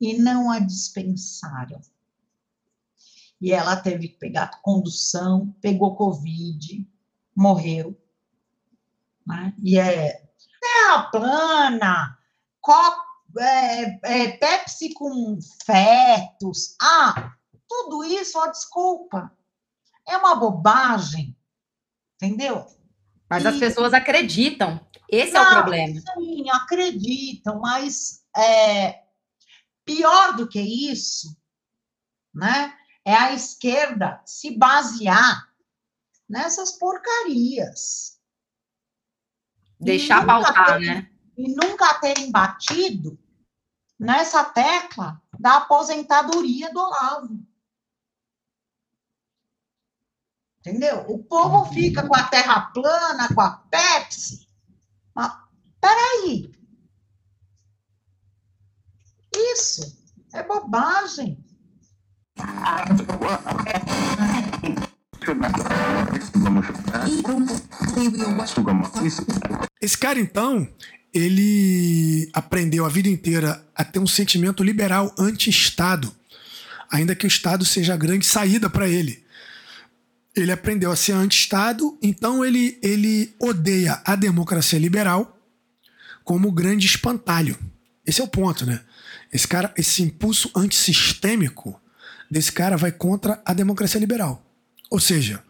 [0.00, 1.80] e não a dispensaram.
[3.40, 6.86] E ela teve que pegar condução, pegou Covid,
[7.34, 7.98] morreu.
[9.24, 9.54] Né?
[9.62, 12.18] E é terra plana,
[12.60, 13.04] copo,
[13.38, 16.74] é, é, Pepsi com fetos.
[16.80, 17.34] Ah,
[17.68, 19.32] tudo isso, ó, desculpa.
[20.06, 21.36] É uma bobagem.
[22.16, 22.66] Entendeu?
[23.28, 23.48] Mas e...
[23.48, 24.80] as pessoas acreditam.
[25.08, 26.00] Esse Não, é o problema.
[26.00, 29.02] Sim, acreditam, mas é,
[29.84, 31.36] pior do que isso,
[32.34, 32.76] né?
[33.04, 35.48] É a esquerda se basear
[36.28, 38.18] nessas porcarias.
[39.78, 41.10] Deixar pautar, né?
[41.36, 43.18] E nunca terem batido
[43.98, 47.46] nessa tecla da aposentadoria do Olavo.
[50.66, 51.04] Entendeu?
[51.08, 54.48] O povo fica com a terra plana, com a Pepsi.
[55.14, 55.30] Mas,
[55.78, 56.50] peraí.
[59.36, 59.94] Isso
[60.32, 61.44] é bobagem.
[69.82, 70.66] Esse cara, então,
[71.12, 76.10] ele aprendeu a vida inteira a ter um sentimento liberal anti-Estado,
[76.90, 79.23] ainda que o Estado seja a grande saída para ele.
[80.36, 85.38] Ele aprendeu a ser anti-Estado, então ele, ele odeia a democracia liberal
[86.24, 87.56] como grande espantalho.
[88.04, 88.80] Esse é o ponto, né?
[89.32, 91.80] Esse cara, esse impulso antissistêmico
[92.30, 94.44] desse cara vai contra a democracia liberal.
[94.90, 95.42] Ou seja,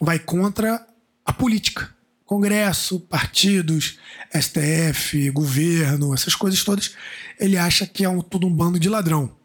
[0.00, 0.86] vai contra
[1.24, 1.94] a política.
[2.24, 3.98] Congresso, partidos,
[4.32, 6.94] STF, governo, essas coisas todas,
[7.38, 9.36] ele acha que é um, tudo um bando de ladrão.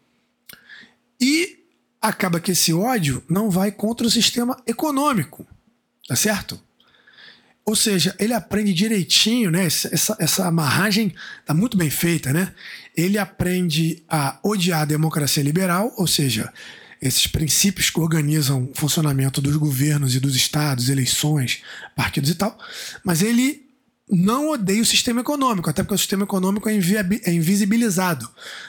[1.20, 1.65] E
[2.00, 5.46] acaba que esse ódio não vai contra o sistema econômico,
[6.06, 6.60] tá certo?
[7.64, 9.66] Ou seja, ele aprende direitinho, né?
[9.66, 11.12] Essa, essa amarragem
[11.44, 12.54] tá muito bem feita, né?
[12.96, 16.52] Ele aprende a odiar a democracia liberal, ou seja,
[17.02, 21.62] esses princípios que organizam o funcionamento dos governos e dos estados, eleições,
[21.96, 22.56] partidos e tal,
[23.04, 23.65] mas ele
[24.08, 26.74] não odeia o sistema econômico, até porque o sistema econômico é,
[27.24, 28.28] é invisibilizado.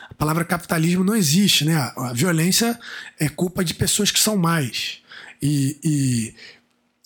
[0.10, 1.76] A palavra capitalismo não existe, né?
[1.96, 2.80] A violência
[3.20, 5.00] é culpa de pessoas que são mais.
[5.42, 6.36] E, e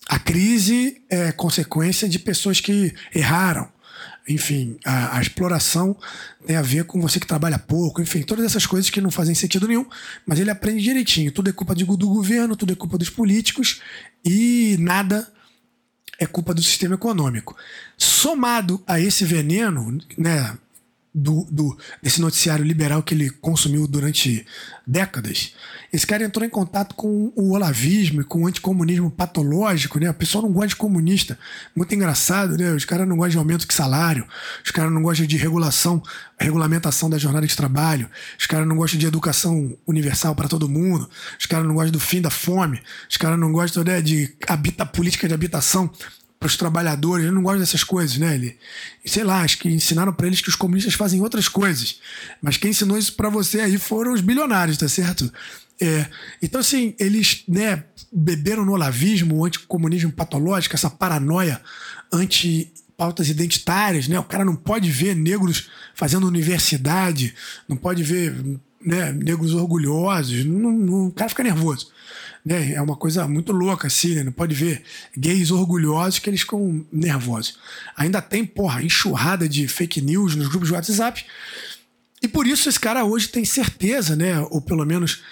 [0.08, 3.70] a crise é consequência de pessoas que erraram
[4.28, 5.96] enfim, a, a, exploração
[6.46, 9.34] tem a ver com você que trabalha pouco, enfim, todas essas coisas que não fazem
[9.34, 9.86] sentido nenhum,
[10.24, 11.32] mas ele aprende direitinho.
[11.32, 13.80] Tudo é culpa do governo, tudo é culpa dos políticos
[14.24, 15.26] e nada
[16.22, 17.56] é culpa do sistema econômico.
[17.96, 20.56] Somado a esse veneno, né,
[21.14, 24.46] do, do, desse noticiário liberal que ele consumiu durante
[24.86, 25.54] décadas,
[25.92, 30.08] esse cara entrou em contato com o olavismo e com o anticomunismo patológico, né?
[30.08, 31.38] O pessoal não gosta de comunista.
[31.76, 32.72] Muito engraçado, né?
[32.72, 34.26] Os caras não gostam de aumento de salário,
[34.64, 36.02] os caras não gostam de regulação,
[36.38, 41.10] regulamentação da jornada de trabalho, os caras não gostam de educação universal para todo mundo,
[41.38, 44.86] os caras não gostam do fim da fome, os caras não gostam né, de habita,
[44.86, 45.90] política de habitação
[46.42, 48.34] para os trabalhadores, ele não gosta dessas coisas, né?
[48.34, 48.58] Ele,
[49.06, 52.00] sei lá, acho que ensinaram para eles que os comunistas fazem outras coisas.
[52.42, 55.32] Mas quem ensinou isso para você aí foram os bilionários, tá certo?
[55.80, 56.06] É,
[56.42, 61.60] então, assim, eles né, beberam no olavismo, o anticomunismo patológico, essa paranoia
[62.12, 64.18] anti pautas identitárias, né?
[64.18, 67.34] O cara não pode ver negros fazendo universidade,
[67.68, 68.34] não pode ver
[68.84, 71.88] né, negros orgulhosos, não, não, o cara fica nervoso.
[72.44, 72.72] Né?
[72.72, 74.24] É uma coisa muito louca, assim, né?
[74.24, 74.82] Não pode ver
[75.16, 77.58] gays orgulhosos que eles ficam nervosos.
[77.96, 81.24] Ainda tem, porra, enxurrada de fake news nos grupos de WhatsApp.
[82.20, 84.40] E por isso esse cara hoje tem certeza, né?
[84.50, 85.22] Ou pelo menos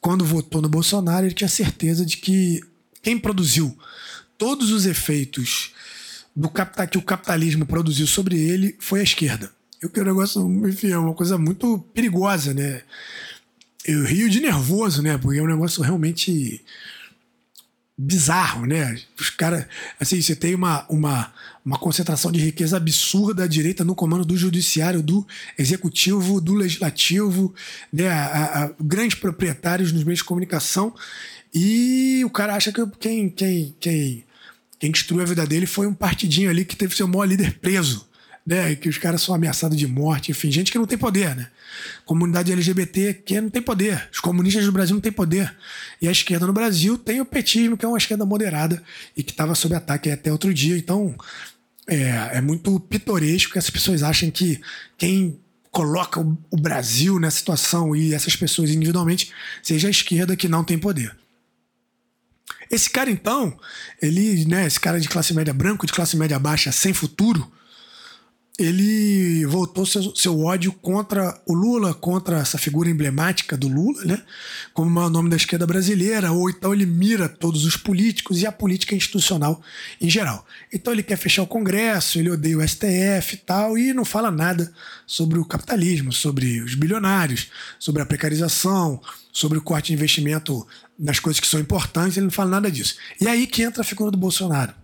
[0.00, 2.60] quando votou no Bolsonaro, ele tinha certeza de que
[3.02, 3.76] quem produziu
[4.36, 5.72] todos os efeitos
[6.34, 9.50] do capital, que o capitalismo produziu sobre ele foi a esquerda.
[9.80, 12.82] Eu que o negócio, enfim, é uma coisa muito perigosa, né?
[13.84, 15.16] Eu rio de nervoso, né?
[15.18, 16.64] Porque é um negócio realmente
[17.96, 18.96] bizarro, né?
[19.18, 19.66] Os caras,
[19.98, 21.32] assim, você tem uma, uma,
[21.64, 25.26] uma concentração de riqueza absurda à direita no comando do judiciário, do
[25.58, 27.52] executivo, do legislativo,
[27.92, 28.08] né?
[28.08, 30.94] A, a, grandes proprietários nos meios de comunicação
[31.52, 34.24] e o cara acha que quem, quem, quem,
[34.78, 38.07] quem destruiu a vida dele foi um partidinho ali que teve seu maior líder preso
[38.48, 38.74] né?
[38.74, 41.48] Que os caras são ameaçados de morte, enfim, gente que não tem poder, né?
[42.06, 44.08] Comunidade LGBT que não tem poder.
[44.10, 45.54] Os comunistas do Brasil não têm poder.
[46.00, 48.82] E a esquerda no Brasil tem o petismo, que é uma esquerda moderada
[49.14, 50.78] e que estava sob ataque até outro dia.
[50.78, 51.14] Então,
[51.86, 54.58] é, é muito pitoresco que as pessoas acham que
[54.96, 55.38] quem
[55.70, 59.30] coloca o Brasil nessa situação e essas pessoas individualmente
[59.62, 61.14] seja a esquerda que não tem poder.
[62.70, 63.58] Esse cara, então,
[64.00, 67.52] ele, né, esse cara de classe média branco, de classe média baixa, sem futuro,
[68.58, 74.22] ele voltou seu, seu ódio contra o Lula, contra essa figura emblemática do Lula, né?
[74.74, 78.50] Como o nome da esquerda brasileira, ou então ele mira todos os políticos e a
[78.50, 79.62] política institucional
[80.00, 80.44] em geral.
[80.72, 84.28] Então ele quer fechar o Congresso, ele odeia o STF e tal, e não fala
[84.28, 84.72] nada
[85.06, 87.48] sobre o capitalismo, sobre os bilionários,
[87.78, 89.00] sobre a precarização,
[89.32, 90.66] sobre o corte de investimento
[90.98, 92.96] nas coisas que são importantes, ele não fala nada disso.
[93.20, 94.74] E aí que entra a figura do Bolsonaro.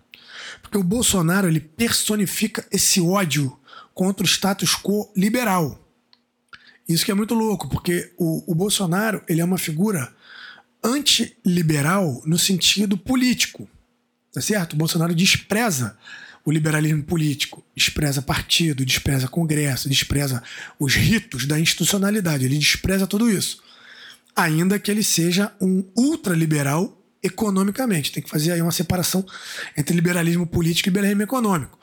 [0.61, 3.57] Porque o Bolsonaro ele personifica esse ódio
[3.95, 5.81] contra o status quo liberal.
[6.87, 10.13] Isso que é muito louco, porque o, o Bolsonaro ele é uma figura
[10.83, 13.67] antiliberal no sentido político.
[14.31, 14.73] Tá certo?
[14.73, 15.97] O Bolsonaro despreza
[16.43, 20.43] o liberalismo político, despreza partido, despreza congresso, despreza
[20.77, 23.63] os ritos da institucionalidade, ele despreza tudo isso.
[24.35, 28.11] Ainda que ele seja um ultraliberal economicamente.
[28.11, 29.25] Tem que fazer aí uma separação
[29.75, 31.79] entre liberalismo político e liberalismo econômico.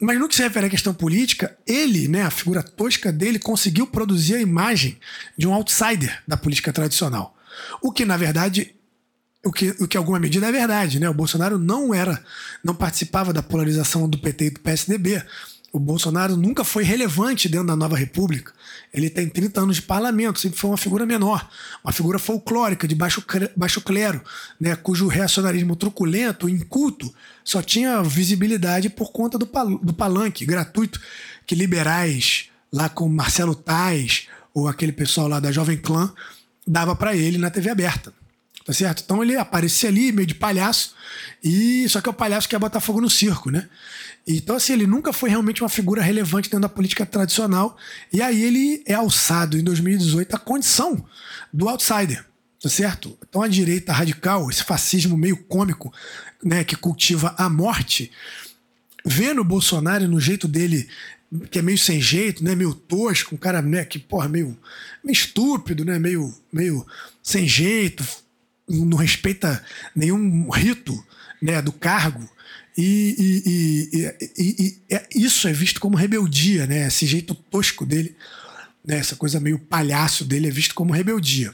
[0.00, 3.86] Mas no que se refere à questão política, ele, né, a figura tosca dele, conseguiu
[3.86, 4.98] produzir a imagem
[5.36, 7.36] de um outsider da política tradicional.
[7.82, 8.74] O que, na verdade,
[9.44, 11.08] o que, o que alguma medida é verdade, né?
[11.08, 12.22] O Bolsonaro não era,
[12.62, 15.22] não participava da polarização do PT e do PSDB
[15.72, 18.52] o Bolsonaro nunca foi relevante dentro da nova república.
[18.92, 21.48] Ele tem 30 anos de parlamento, sempre foi uma figura menor,
[21.84, 23.22] uma figura folclórica, de baixo,
[23.54, 24.22] baixo clero,
[24.58, 27.12] né, cujo reacionarismo truculento, inculto,
[27.44, 31.00] só tinha visibilidade por conta do, pal do palanque gratuito
[31.46, 36.12] que liberais, lá com Marcelo Tais, ou aquele pessoal lá da Jovem Clã,
[36.66, 38.12] dava para ele na TV aberta.
[38.64, 39.02] Tá certo?
[39.02, 40.94] Então ele aparecia ali, meio de palhaço,
[41.42, 43.66] e só que é o palhaço que quer botar fogo no circo, né?
[44.30, 47.78] Então, assim, ele nunca foi realmente uma figura relevante dentro da política tradicional.
[48.12, 51.02] E aí ele é alçado em 2018 à condição
[51.50, 52.22] do outsider,
[52.62, 53.16] tá certo?
[53.26, 55.90] Então a direita radical, esse fascismo meio cômico,
[56.44, 58.12] né, que cultiva a morte,
[59.02, 60.86] vendo o Bolsonaro no jeito dele
[61.50, 64.56] que é meio sem jeito, né, meio tosco, um cara né, que porra meio,
[65.04, 66.86] meio estúpido, né, meio meio
[67.22, 68.04] sem jeito,
[68.68, 69.62] não respeita
[69.94, 71.02] nenhum rito,
[71.40, 72.28] né, do cargo.
[72.80, 76.86] E, e, e, e, é, isso é visto como rebeldia, né?
[76.86, 78.14] Esse jeito tosco dele,
[78.84, 78.98] né?
[78.98, 81.52] essa coisa meio palhaço dele é visto como rebeldia.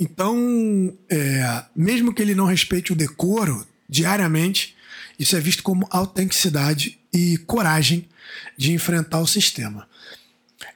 [0.00, 4.74] Então, é, mesmo que ele não respeite o decoro diariamente,
[5.18, 8.08] isso é visto como autenticidade e coragem
[8.56, 9.86] de enfrentar o sistema.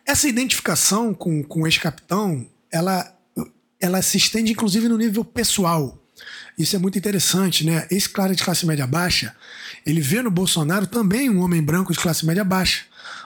[0.04, 3.18] Essa identificação com, com o ex-capitão, ela,
[3.80, 5.98] ela se estende inclusive no nível pessoal.
[6.58, 7.86] Isso é muito interessante, né?
[7.90, 9.34] Esse cara de classe média baixa,
[9.84, 12.84] ele vê no Bolsonaro também um homem branco de classe média baixa,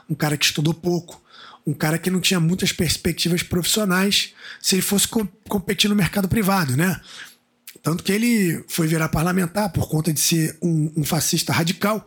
[0.09, 1.23] um cara que estudou pouco,
[1.65, 6.29] um cara que não tinha muitas perspectivas profissionais se ele fosse co competir no mercado
[6.29, 7.01] privado, né?
[7.83, 12.07] Tanto que ele foi virar parlamentar por conta de ser um, um fascista radical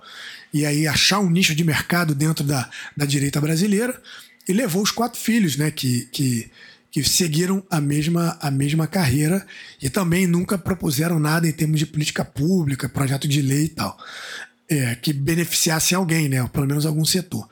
[0.53, 3.99] e aí achar um nicho de mercado dentro da, da direita brasileira
[4.47, 5.71] e levou os quatro filhos, né?
[5.71, 6.51] Que, que
[6.93, 9.43] que seguiram a mesma, a mesma carreira
[9.81, 13.97] e também nunca propuseram nada em termos de política pública, projeto de lei e tal,
[14.69, 17.49] é, que beneficiasse alguém, né, ou pelo menos algum setor.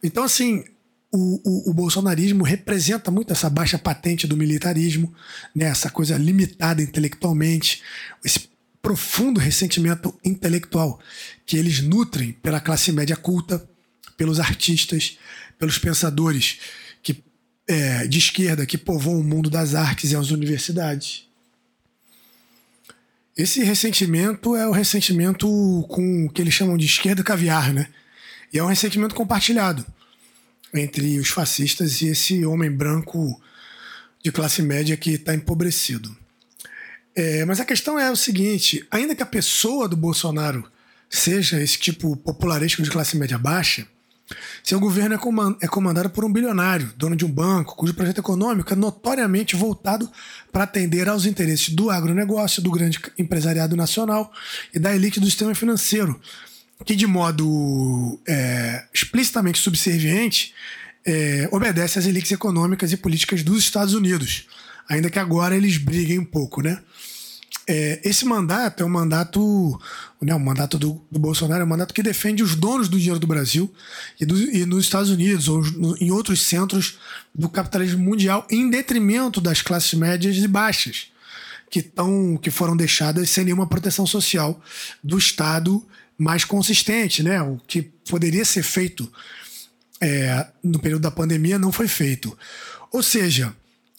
[0.00, 0.62] Então, assim,
[1.10, 5.12] o, o, o, bolsonarismo representa muito essa baixa patente do militarismo,
[5.52, 7.82] né, essa coisa limitada intelectualmente,
[8.24, 8.48] esse
[8.80, 11.00] profundo ressentimento intelectual
[11.44, 13.68] que eles nutrem pela classe média culta,
[14.16, 15.18] pelos artistas,
[15.58, 16.60] pelos pensadores
[17.66, 21.26] é, de esquerda que povoam o mundo das artes e as universidades.
[23.36, 25.46] Esse ressentimento é o ressentimento
[25.88, 27.88] com o que eles chamam de esquerda caviar, né?
[28.52, 29.84] E é um ressentimento compartilhado
[30.72, 33.40] entre os fascistas e esse homem branco
[34.22, 36.16] de classe média que está empobrecido.
[37.16, 40.70] É, mas a questão é o seguinte: ainda que a pessoa do Bolsonaro
[41.10, 43.86] seja esse tipo popularesco de classe média baixa,
[44.62, 45.18] seu governo é,
[45.64, 50.10] é comandado por um bilionário, dono de um banco, cujo projeto econômico é notoriamente voltado
[50.50, 54.32] para atender aos interesses do agronegócio, do grande empresariado nacional
[54.72, 56.18] e da elite do sistema financeiro,
[56.84, 60.54] que de modo é, explicitamente subserviente
[61.04, 64.46] é, obedece às elites econômicas e políticas dos Estados Unidos,
[64.88, 66.80] ainda que agora eles briguem um pouco, né?
[67.66, 69.80] É, esse mandato é um mandato,
[70.20, 73.26] né, mandato do, do, Bolsonaro é um mandato que defende os donos do dinheiro do
[73.26, 73.72] Brasil
[74.20, 76.98] e, do, e nos Estados Unidos ou no, em outros centros
[77.34, 81.08] do capitalismo mundial, em detrimento das classes médias e baixas,
[81.70, 84.60] que, tão, que foram deixadas sem nenhuma proteção social
[85.02, 85.82] do Estado
[86.18, 87.22] mais consistente.
[87.22, 87.40] Né?
[87.40, 89.10] O que poderia ser feito
[90.02, 92.36] é, no período da pandemia não foi feito.
[92.92, 93.56] Ou seja,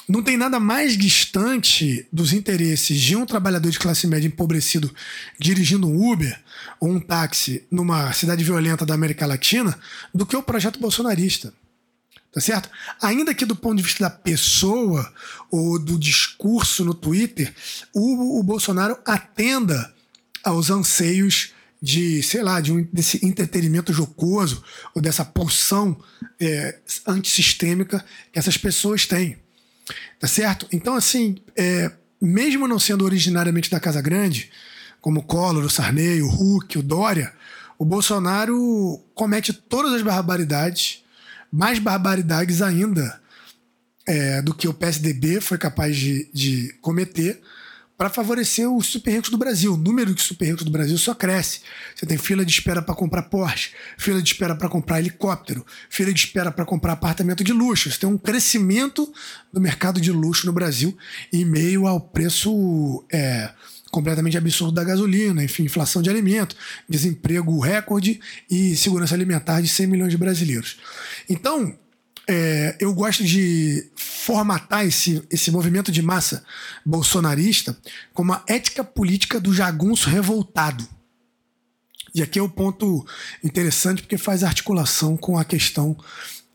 [0.07, 4.93] não tem nada mais distante dos interesses de um trabalhador de classe média empobrecido
[5.39, 6.39] dirigindo um Uber
[6.79, 9.77] ou um táxi numa cidade violenta da América Latina
[10.13, 11.53] do que o projeto bolsonarista.
[12.31, 12.69] Tá certo?
[13.01, 15.11] Ainda que do ponto de vista da pessoa
[15.49, 17.53] ou do discurso no Twitter,
[17.93, 19.93] o, o Bolsonaro atenda
[20.43, 25.97] aos anseios de, sei lá, de um, desse entretenimento jocoso ou dessa pulsão
[26.39, 26.77] é,
[27.07, 28.03] antissistêmica
[28.33, 29.37] que essas pessoas têm.
[30.19, 30.67] Tá certo?
[30.71, 34.51] Então, assim, é, mesmo não sendo originariamente da Casa Grande,
[35.01, 37.33] como o Collor, o Sarney, o Huck, o Dória,
[37.77, 41.03] o Bolsonaro comete todas as barbaridades,
[41.51, 43.21] mais barbaridades ainda
[44.07, 47.41] é, do que o PSDB foi capaz de, de cometer
[47.97, 49.73] para favorecer os super ricos do Brasil.
[49.73, 51.61] O número de super ricos do Brasil só cresce.
[51.95, 56.13] Você tem fila de espera para comprar Porsche, fila de espera para comprar helicóptero, fila
[56.13, 57.89] de espera para comprar apartamento de luxo.
[57.89, 59.11] Você tem um crescimento
[59.51, 60.97] do mercado de luxo no Brasil
[61.31, 63.51] em meio ao preço é,
[63.91, 66.53] completamente absurdo da gasolina, enfim, inflação de alimento,
[66.89, 68.19] desemprego recorde
[68.51, 70.77] e segurança alimentar de 100 milhões de brasileiros.
[71.29, 71.77] Então,
[72.27, 76.43] é, eu gosto de formatar esse, esse movimento de massa
[76.85, 77.77] bolsonarista
[78.13, 80.87] como a ética política do jagunço revoltado.
[82.13, 83.05] E aqui é o um ponto
[83.43, 85.97] interessante porque faz articulação com a questão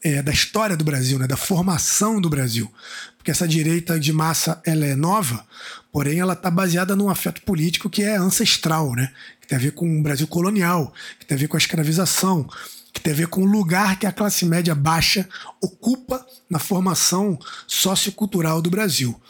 [0.03, 2.73] é, da história do Brasil, né, da formação do Brasil.
[3.16, 5.47] Porque essa direita de massa ela é nova,
[5.93, 9.73] porém ela está baseada num afeto político que é ancestral, né, que tem a ver
[9.73, 12.49] com o Brasil colonial, que tem a ver com a escravização,
[12.93, 15.28] que tem a ver com o lugar que a classe média baixa
[15.61, 19.20] ocupa na formação sociocultural do Brasil.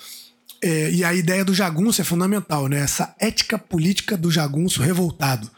[0.62, 2.80] É, e a ideia do jagunço é fundamental, né?
[2.80, 5.50] Essa ética política do jagunço revoltado.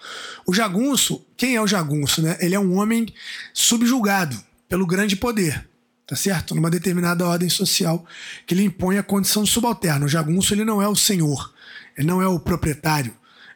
[0.46, 2.36] O jagunço, quem é o jagunço, né?
[2.40, 3.07] Ele é um homem
[3.53, 5.68] subjugado pelo grande poder,
[6.07, 6.55] tá certo?
[6.55, 8.07] Numa determinada ordem social
[8.46, 10.07] que lhe impõe a condição de subalterno.
[10.07, 11.53] O jagunço ele não é o senhor,
[11.98, 13.12] ele não é o proprietário,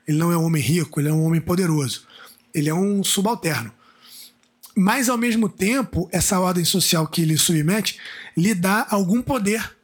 [0.07, 2.03] ele não é um homem rico, ele é um homem poderoso.
[2.53, 3.72] Ele é um subalterno.
[4.77, 7.99] Mas, ao mesmo tempo, essa ordem social que ele submete
[8.37, 9.74] lhe dá algum poder.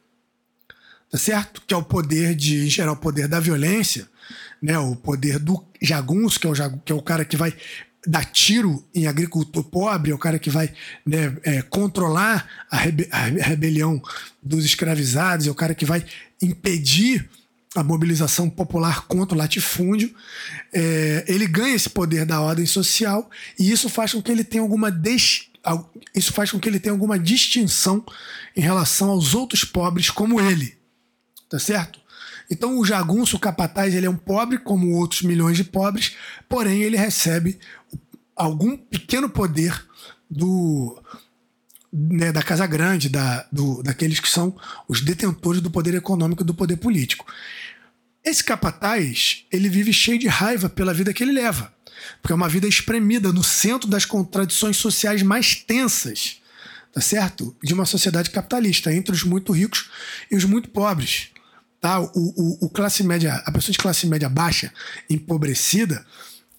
[1.09, 1.63] Tá certo?
[1.65, 4.07] Que é o poder de, em geral, o poder da violência,
[4.61, 4.77] né?
[4.77, 7.55] o poder do jagunço, que é o, que é o cara que vai
[8.05, 10.71] dar tiro em agricultor pobre, é o cara que vai
[11.05, 14.01] né, é, controlar a, rebe a rebelião
[14.41, 16.05] dos escravizados, é o cara que vai
[16.41, 17.29] impedir
[17.75, 20.13] a mobilização popular contra o latifúndio,
[20.71, 24.61] é, ele ganha esse poder da ordem social e isso faz com que ele tenha
[24.61, 25.49] alguma des,
[26.13, 28.05] isso faz com que ele tenha alguma distinção
[28.55, 30.77] em relação aos outros pobres como ele,
[31.49, 31.99] tá certo?
[32.49, 36.15] Então o jagunço, o capataz, ele é um pobre como outros milhões de pobres,
[36.47, 37.57] porém ele recebe
[38.35, 39.83] algum pequeno poder
[40.29, 41.01] do
[41.93, 46.45] né, da Casa Grande, da, do, daqueles que são os detentores do poder econômico e
[46.45, 47.25] do poder político.
[48.25, 51.71] Esse capataz, ele vive cheio de raiva pela vida que ele leva,
[52.19, 56.37] porque é uma vida espremida no centro das contradições sociais mais tensas,
[56.91, 57.55] tá certo?
[57.61, 59.91] De uma sociedade capitalista, entre os muito ricos
[60.31, 61.27] e os muito pobres.
[61.79, 61.99] Tá?
[61.99, 64.73] O, o, o classe média, a pessoa de classe média baixa,
[65.09, 66.03] empobrecida,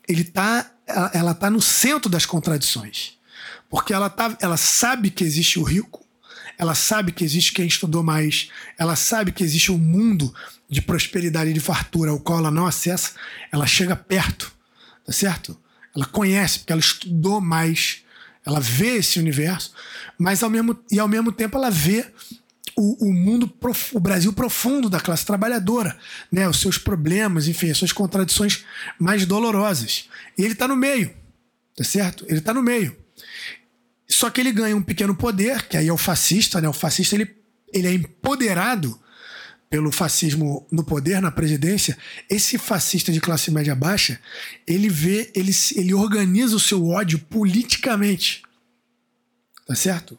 [0.06, 3.13] ele tá, ela, ela tá no centro das contradições.
[3.74, 6.06] Porque ela, tá, ela sabe que existe o rico,
[6.56, 8.48] ela sabe que existe quem estudou mais,
[8.78, 10.32] ela sabe que existe um mundo
[10.70, 13.14] de prosperidade e de fartura ao qual ela não acessa,
[13.50, 14.52] ela chega perto,
[15.04, 15.58] tá certo?
[15.92, 18.04] Ela conhece, porque ela estudou mais,
[18.46, 19.72] ela vê esse universo,
[20.16, 22.06] mas ao mesmo, e ao mesmo tempo ela vê
[22.76, 23.52] o, o mundo,
[23.92, 25.98] o Brasil profundo da classe trabalhadora,
[26.30, 26.48] né?
[26.48, 28.64] os seus problemas, enfim, as suas contradições
[29.00, 30.08] mais dolorosas.
[30.38, 31.12] E ele está no meio,
[31.76, 32.24] tá certo?
[32.28, 33.02] Ele está no meio.
[34.14, 36.68] Só que ele ganha um pequeno poder, que aí é o fascista, né?
[36.68, 37.34] O fascista ele,
[37.72, 38.96] ele é empoderado
[39.68, 41.98] pelo fascismo no poder, na presidência.
[42.30, 44.20] Esse fascista de classe média baixa,
[44.68, 48.44] ele vê, ele, ele organiza o seu ódio politicamente.
[49.66, 50.16] Tá certo?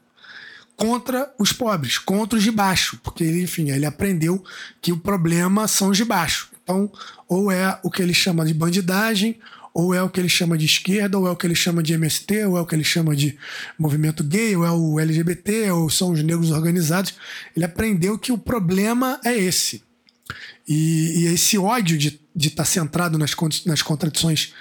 [0.75, 4.43] Contra os pobres, contra os de baixo, porque ele, enfim, ele aprendeu
[4.81, 6.49] que o problema são os de baixo.
[6.61, 6.91] Então,
[7.29, 9.39] ou é o que ele chama de bandidagem,
[9.75, 11.91] ou é o que ele chama de esquerda, ou é o que ele chama de
[11.91, 13.37] MST, ou é o que ele chama de
[13.77, 17.13] movimento gay, ou é o LGBT, ou são os negros organizados.
[17.53, 19.83] Ele aprendeu que o problema é esse.
[20.65, 24.53] E, e esse ódio de estar tá centrado nas, nas contradições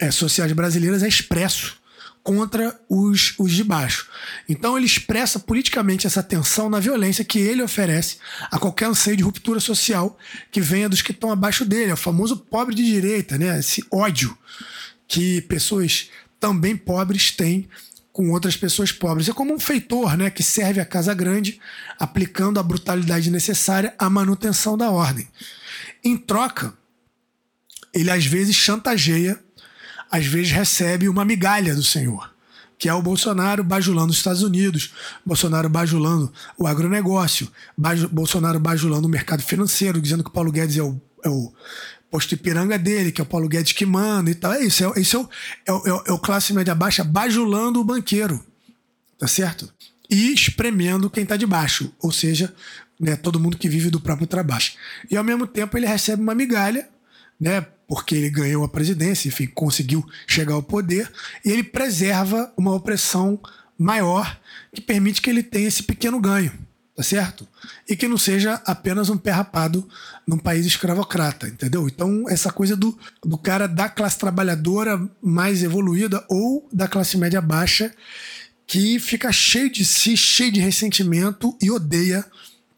[0.00, 1.78] é, sociais brasileiras é expresso
[2.24, 4.08] contra os, os de baixo.
[4.48, 8.16] Então ele expressa politicamente essa tensão na violência que ele oferece
[8.50, 10.18] a qualquer anseio de ruptura social
[10.50, 13.58] que venha dos que estão abaixo dele, é o famoso pobre de direita, né?
[13.58, 14.36] Esse ódio
[15.06, 16.08] que pessoas
[16.40, 17.68] também pobres têm
[18.10, 19.28] com outras pessoas pobres.
[19.28, 21.60] É como um feitor, né, que serve a casa grande,
[21.98, 25.28] aplicando a brutalidade necessária à manutenção da ordem.
[26.02, 26.72] Em troca,
[27.92, 29.43] ele às vezes chantageia,
[30.10, 32.32] às vezes recebe uma migalha do Senhor,
[32.78, 34.92] que é o Bolsonaro bajulando os Estados Unidos,
[35.24, 37.48] Bolsonaro bajulando o agronegócio,
[38.10, 41.52] Bolsonaro bajulando o mercado financeiro, dizendo que o Paulo Guedes é o, é o
[42.10, 44.52] posto Ipiranga dele, que é o Paulo Guedes que manda e tal.
[44.52, 45.28] É isso, é, isso
[45.66, 48.44] é, o, é, o, é o classe média baixa bajulando o banqueiro,
[49.18, 49.72] tá certo?
[50.08, 52.54] E espremendo quem tá de baixo, ou seja,
[53.00, 54.66] né, todo mundo que vive do próprio trabalho.
[55.10, 56.88] E ao mesmo tempo ele recebe uma migalha,
[57.40, 61.10] né, porque ele ganhou a presidência, enfim, conseguiu chegar ao poder,
[61.44, 63.38] e ele preserva uma opressão
[63.78, 64.38] maior
[64.72, 66.52] que permite que ele tenha esse pequeno ganho
[66.94, 67.46] tá certo?
[67.88, 69.86] E que não seja apenas um pé rapado
[70.26, 71.88] num país escravocrata, entendeu?
[71.88, 77.40] Então, essa coisa do, do cara da classe trabalhadora mais evoluída ou da classe média
[77.40, 77.92] baixa
[78.66, 82.24] que fica cheio de si, cheio de ressentimento e odeia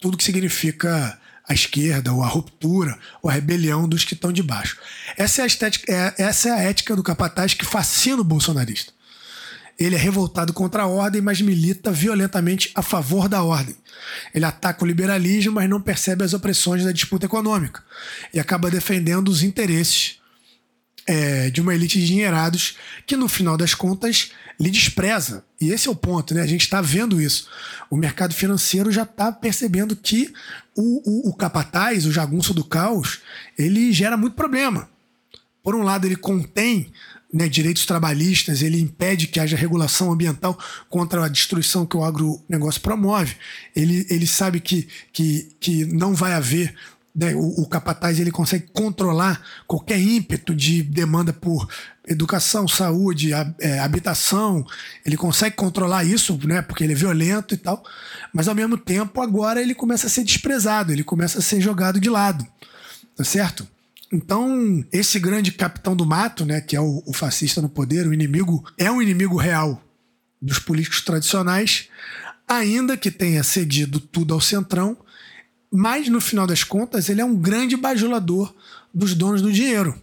[0.00, 1.18] tudo que significa
[1.48, 4.78] a esquerda, ou a ruptura, ou a rebelião dos que estão de baixo.
[5.16, 8.92] Essa é a, estética, é, essa é a ética do capataz que fascina o bolsonarista.
[9.78, 13.76] Ele é revoltado contra a ordem, mas milita violentamente a favor da ordem.
[14.34, 17.82] Ele ataca o liberalismo, mas não percebe as opressões da disputa econômica
[18.32, 20.18] e acaba defendendo os interesses
[21.06, 22.76] é, de uma elite de endinheirados
[23.06, 25.44] que, no final das contas, lhe despreza.
[25.60, 26.42] E esse é o ponto, né?
[26.42, 27.48] A gente está vendo isso.
[27.90, 30.32] O mercado financeiro já está percebendo que
[30.74, 33.20] o, o, o capataz, o jagunço do caos,
[33.56, 34.88] ele gera muito problema.
[35.62, 36.92] Por um lado, ele contém
[37.32, 42.80] né, direitos trabalhistas, ele impede que haja regulação ambiental contra a destruição que o agronegócio
[42.80, 43.36] promove.
[43.74, 46.74] Ele, ele sabe que, que, que não vai haver
[47.16, 51.66] né, o, o, capataz ele consegue controlar qualquer ímpeto de demanda por
[52.06, 54.66] educação, saúde, a, é, habitação,
[55.04, 57.82] ele consegue controlar isso, né, porque ele é violento e tal,
[58.34, 61.98] mas ao mesmo tempo agora ele começa a ser desprezado, ele começa a ser jogado
[61.98, 62.46] de lado,
[63.16, 63.66] tá certo?
[64.12, 68.12] Então, esse grande capitão do mato, né, que é o, o fascista no poder, o
[68.12, 69.82] inimigo, é um inimigo real
[70.40, 71.88] dos políticos tradicionais,
[72.46, 74.96] ainda que tenha cedido tudo ao centrão,
[75.76, 78.54] mas no final das contas ele é um grande bajulador
[78.94, 79.94] dos donos do dinheiro.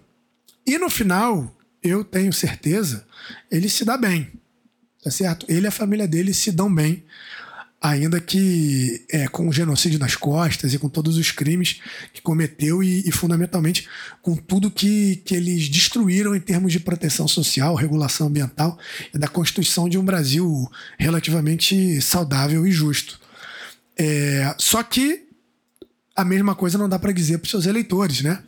[0.67, 1.51] E no final,
[1.81, 3.07] eu tenho certeza,
[3.49, 4.31] ele se dá bem.
[5.03, 5.47] Tá certo?
[5.49, 7.03] Ele e a família dele se dão bem
[7.81, 11.81] ainda que é, com o genocídio nas costas e com todos os crimes
[12.13, 13.89] que cometeu e, e, fundamentalmente
[14.21, 18.77] com tudo que, que eles destruíram em termos de proteção social, regulação ambiental
[19.13, 23.19] e da constituição de um Brasil relativamente saudável e justo.
[23.97, 25.32] É, só que
[26.15, 28.43] a mesma coisa não dá para dizer para os seus eleitores, né?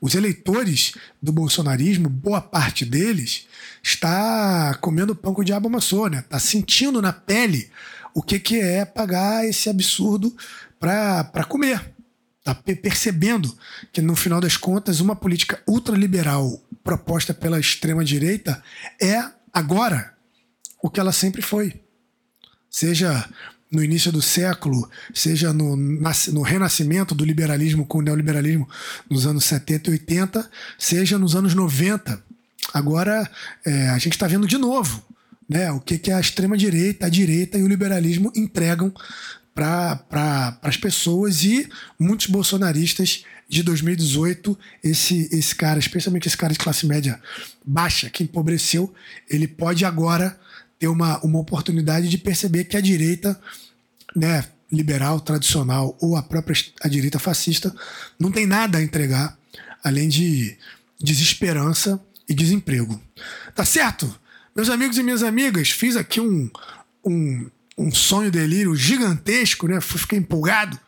[0.00, 3.46] Os eleitores do bolsonarismo, boa parte deles,
[3.82, 6.18] está comendo pão com o diabo amassou, né?
[6.20, 7.70] Está sentindo na pele
[8.14, 10.34] o que, que é pagar esse absurdo
[10.78, 11.94] para comer.
[12.38, 13.56] Está percebendo
[13.92, 18.62] que, no final das contas, uma política ultraliberal proposta pela extrema-direita
[19.00, 20.14] é, agora,
[20.82, 21.80] o que ela sempre foi.
[22.70, 23.28] Seja
[23.70, 28.68] no início do século, seja no, no, renascimento do liberalismo com o neoliberalismo
[29.10, 32.22] nos anos 70 e 80, seja nos anos 90.
[32.72, 33.30] Agora
[33.64, 35.02] é, a gente está vendo de novo
[35.48, 38.92] né, o que, que a extrema-direita, a direita e o liberalismo entregam
[39.54, 46.52] para pra, as pessoas e muitos bolsonaristas de 2018, esse, esse cara, especialmente esse cara
[46.52, 47.18] de classe média
[47.64, 48.92] baixa, que empobreceu,
[49.28, 50.38] ele pode agora
[50.78, 53.38] ter uma, uma oportunidade de perceber que a direita
[54.14, 57.74] né, liberal, tradicional ou a própria a direita fascista
[58.18, 59.36] não tem nada a entregar
[59.82, 60.56] além de
[61.00, 63.00] desesperança e desemprego.
[63.54, 64.12] Tá certo?
[64.54, 66.50] Meus amigos e minhas amigas, fiz aqui um,
[67.04, 69.80] um, um sonho delírio gigantesco, né?
[69.80, 70.78] Fiquei empolgado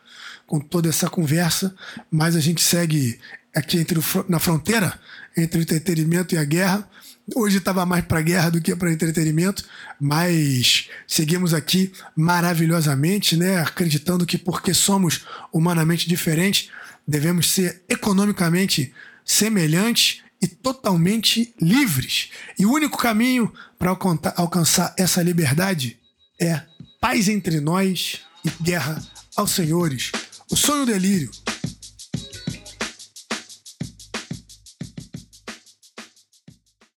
[0.45, 1.73] com toda essa conversa,
[2.11, 3.17] mas a gente segue
[3.55, 4.99] aqui entre o, na fronteira
[5.35, 6.87] entre o entretenimento e a guerra.
[7.35, 9.63] Hoje estava mais para guerra do que para entretenimento,
[9.99, 13.59] mas seguimos aqui maravilhosamente, né?
[13.61, 15.21] Acreditando que porque somos
[15.51, 16.69] humanamente diferentes,
[17.07, 22.29] devemos ser economicamente semelhantes e totalmente livres.
[22.57, 23.97] E o único caminho para
[24.35, 25.97] alcançar essa liberdade
[26.39, 26.61] é
[26.99, 29.01] paz entre nós e guerra
[29.35, 30.11] aos senhores.
[30.49, 31.31] O sonho delírio.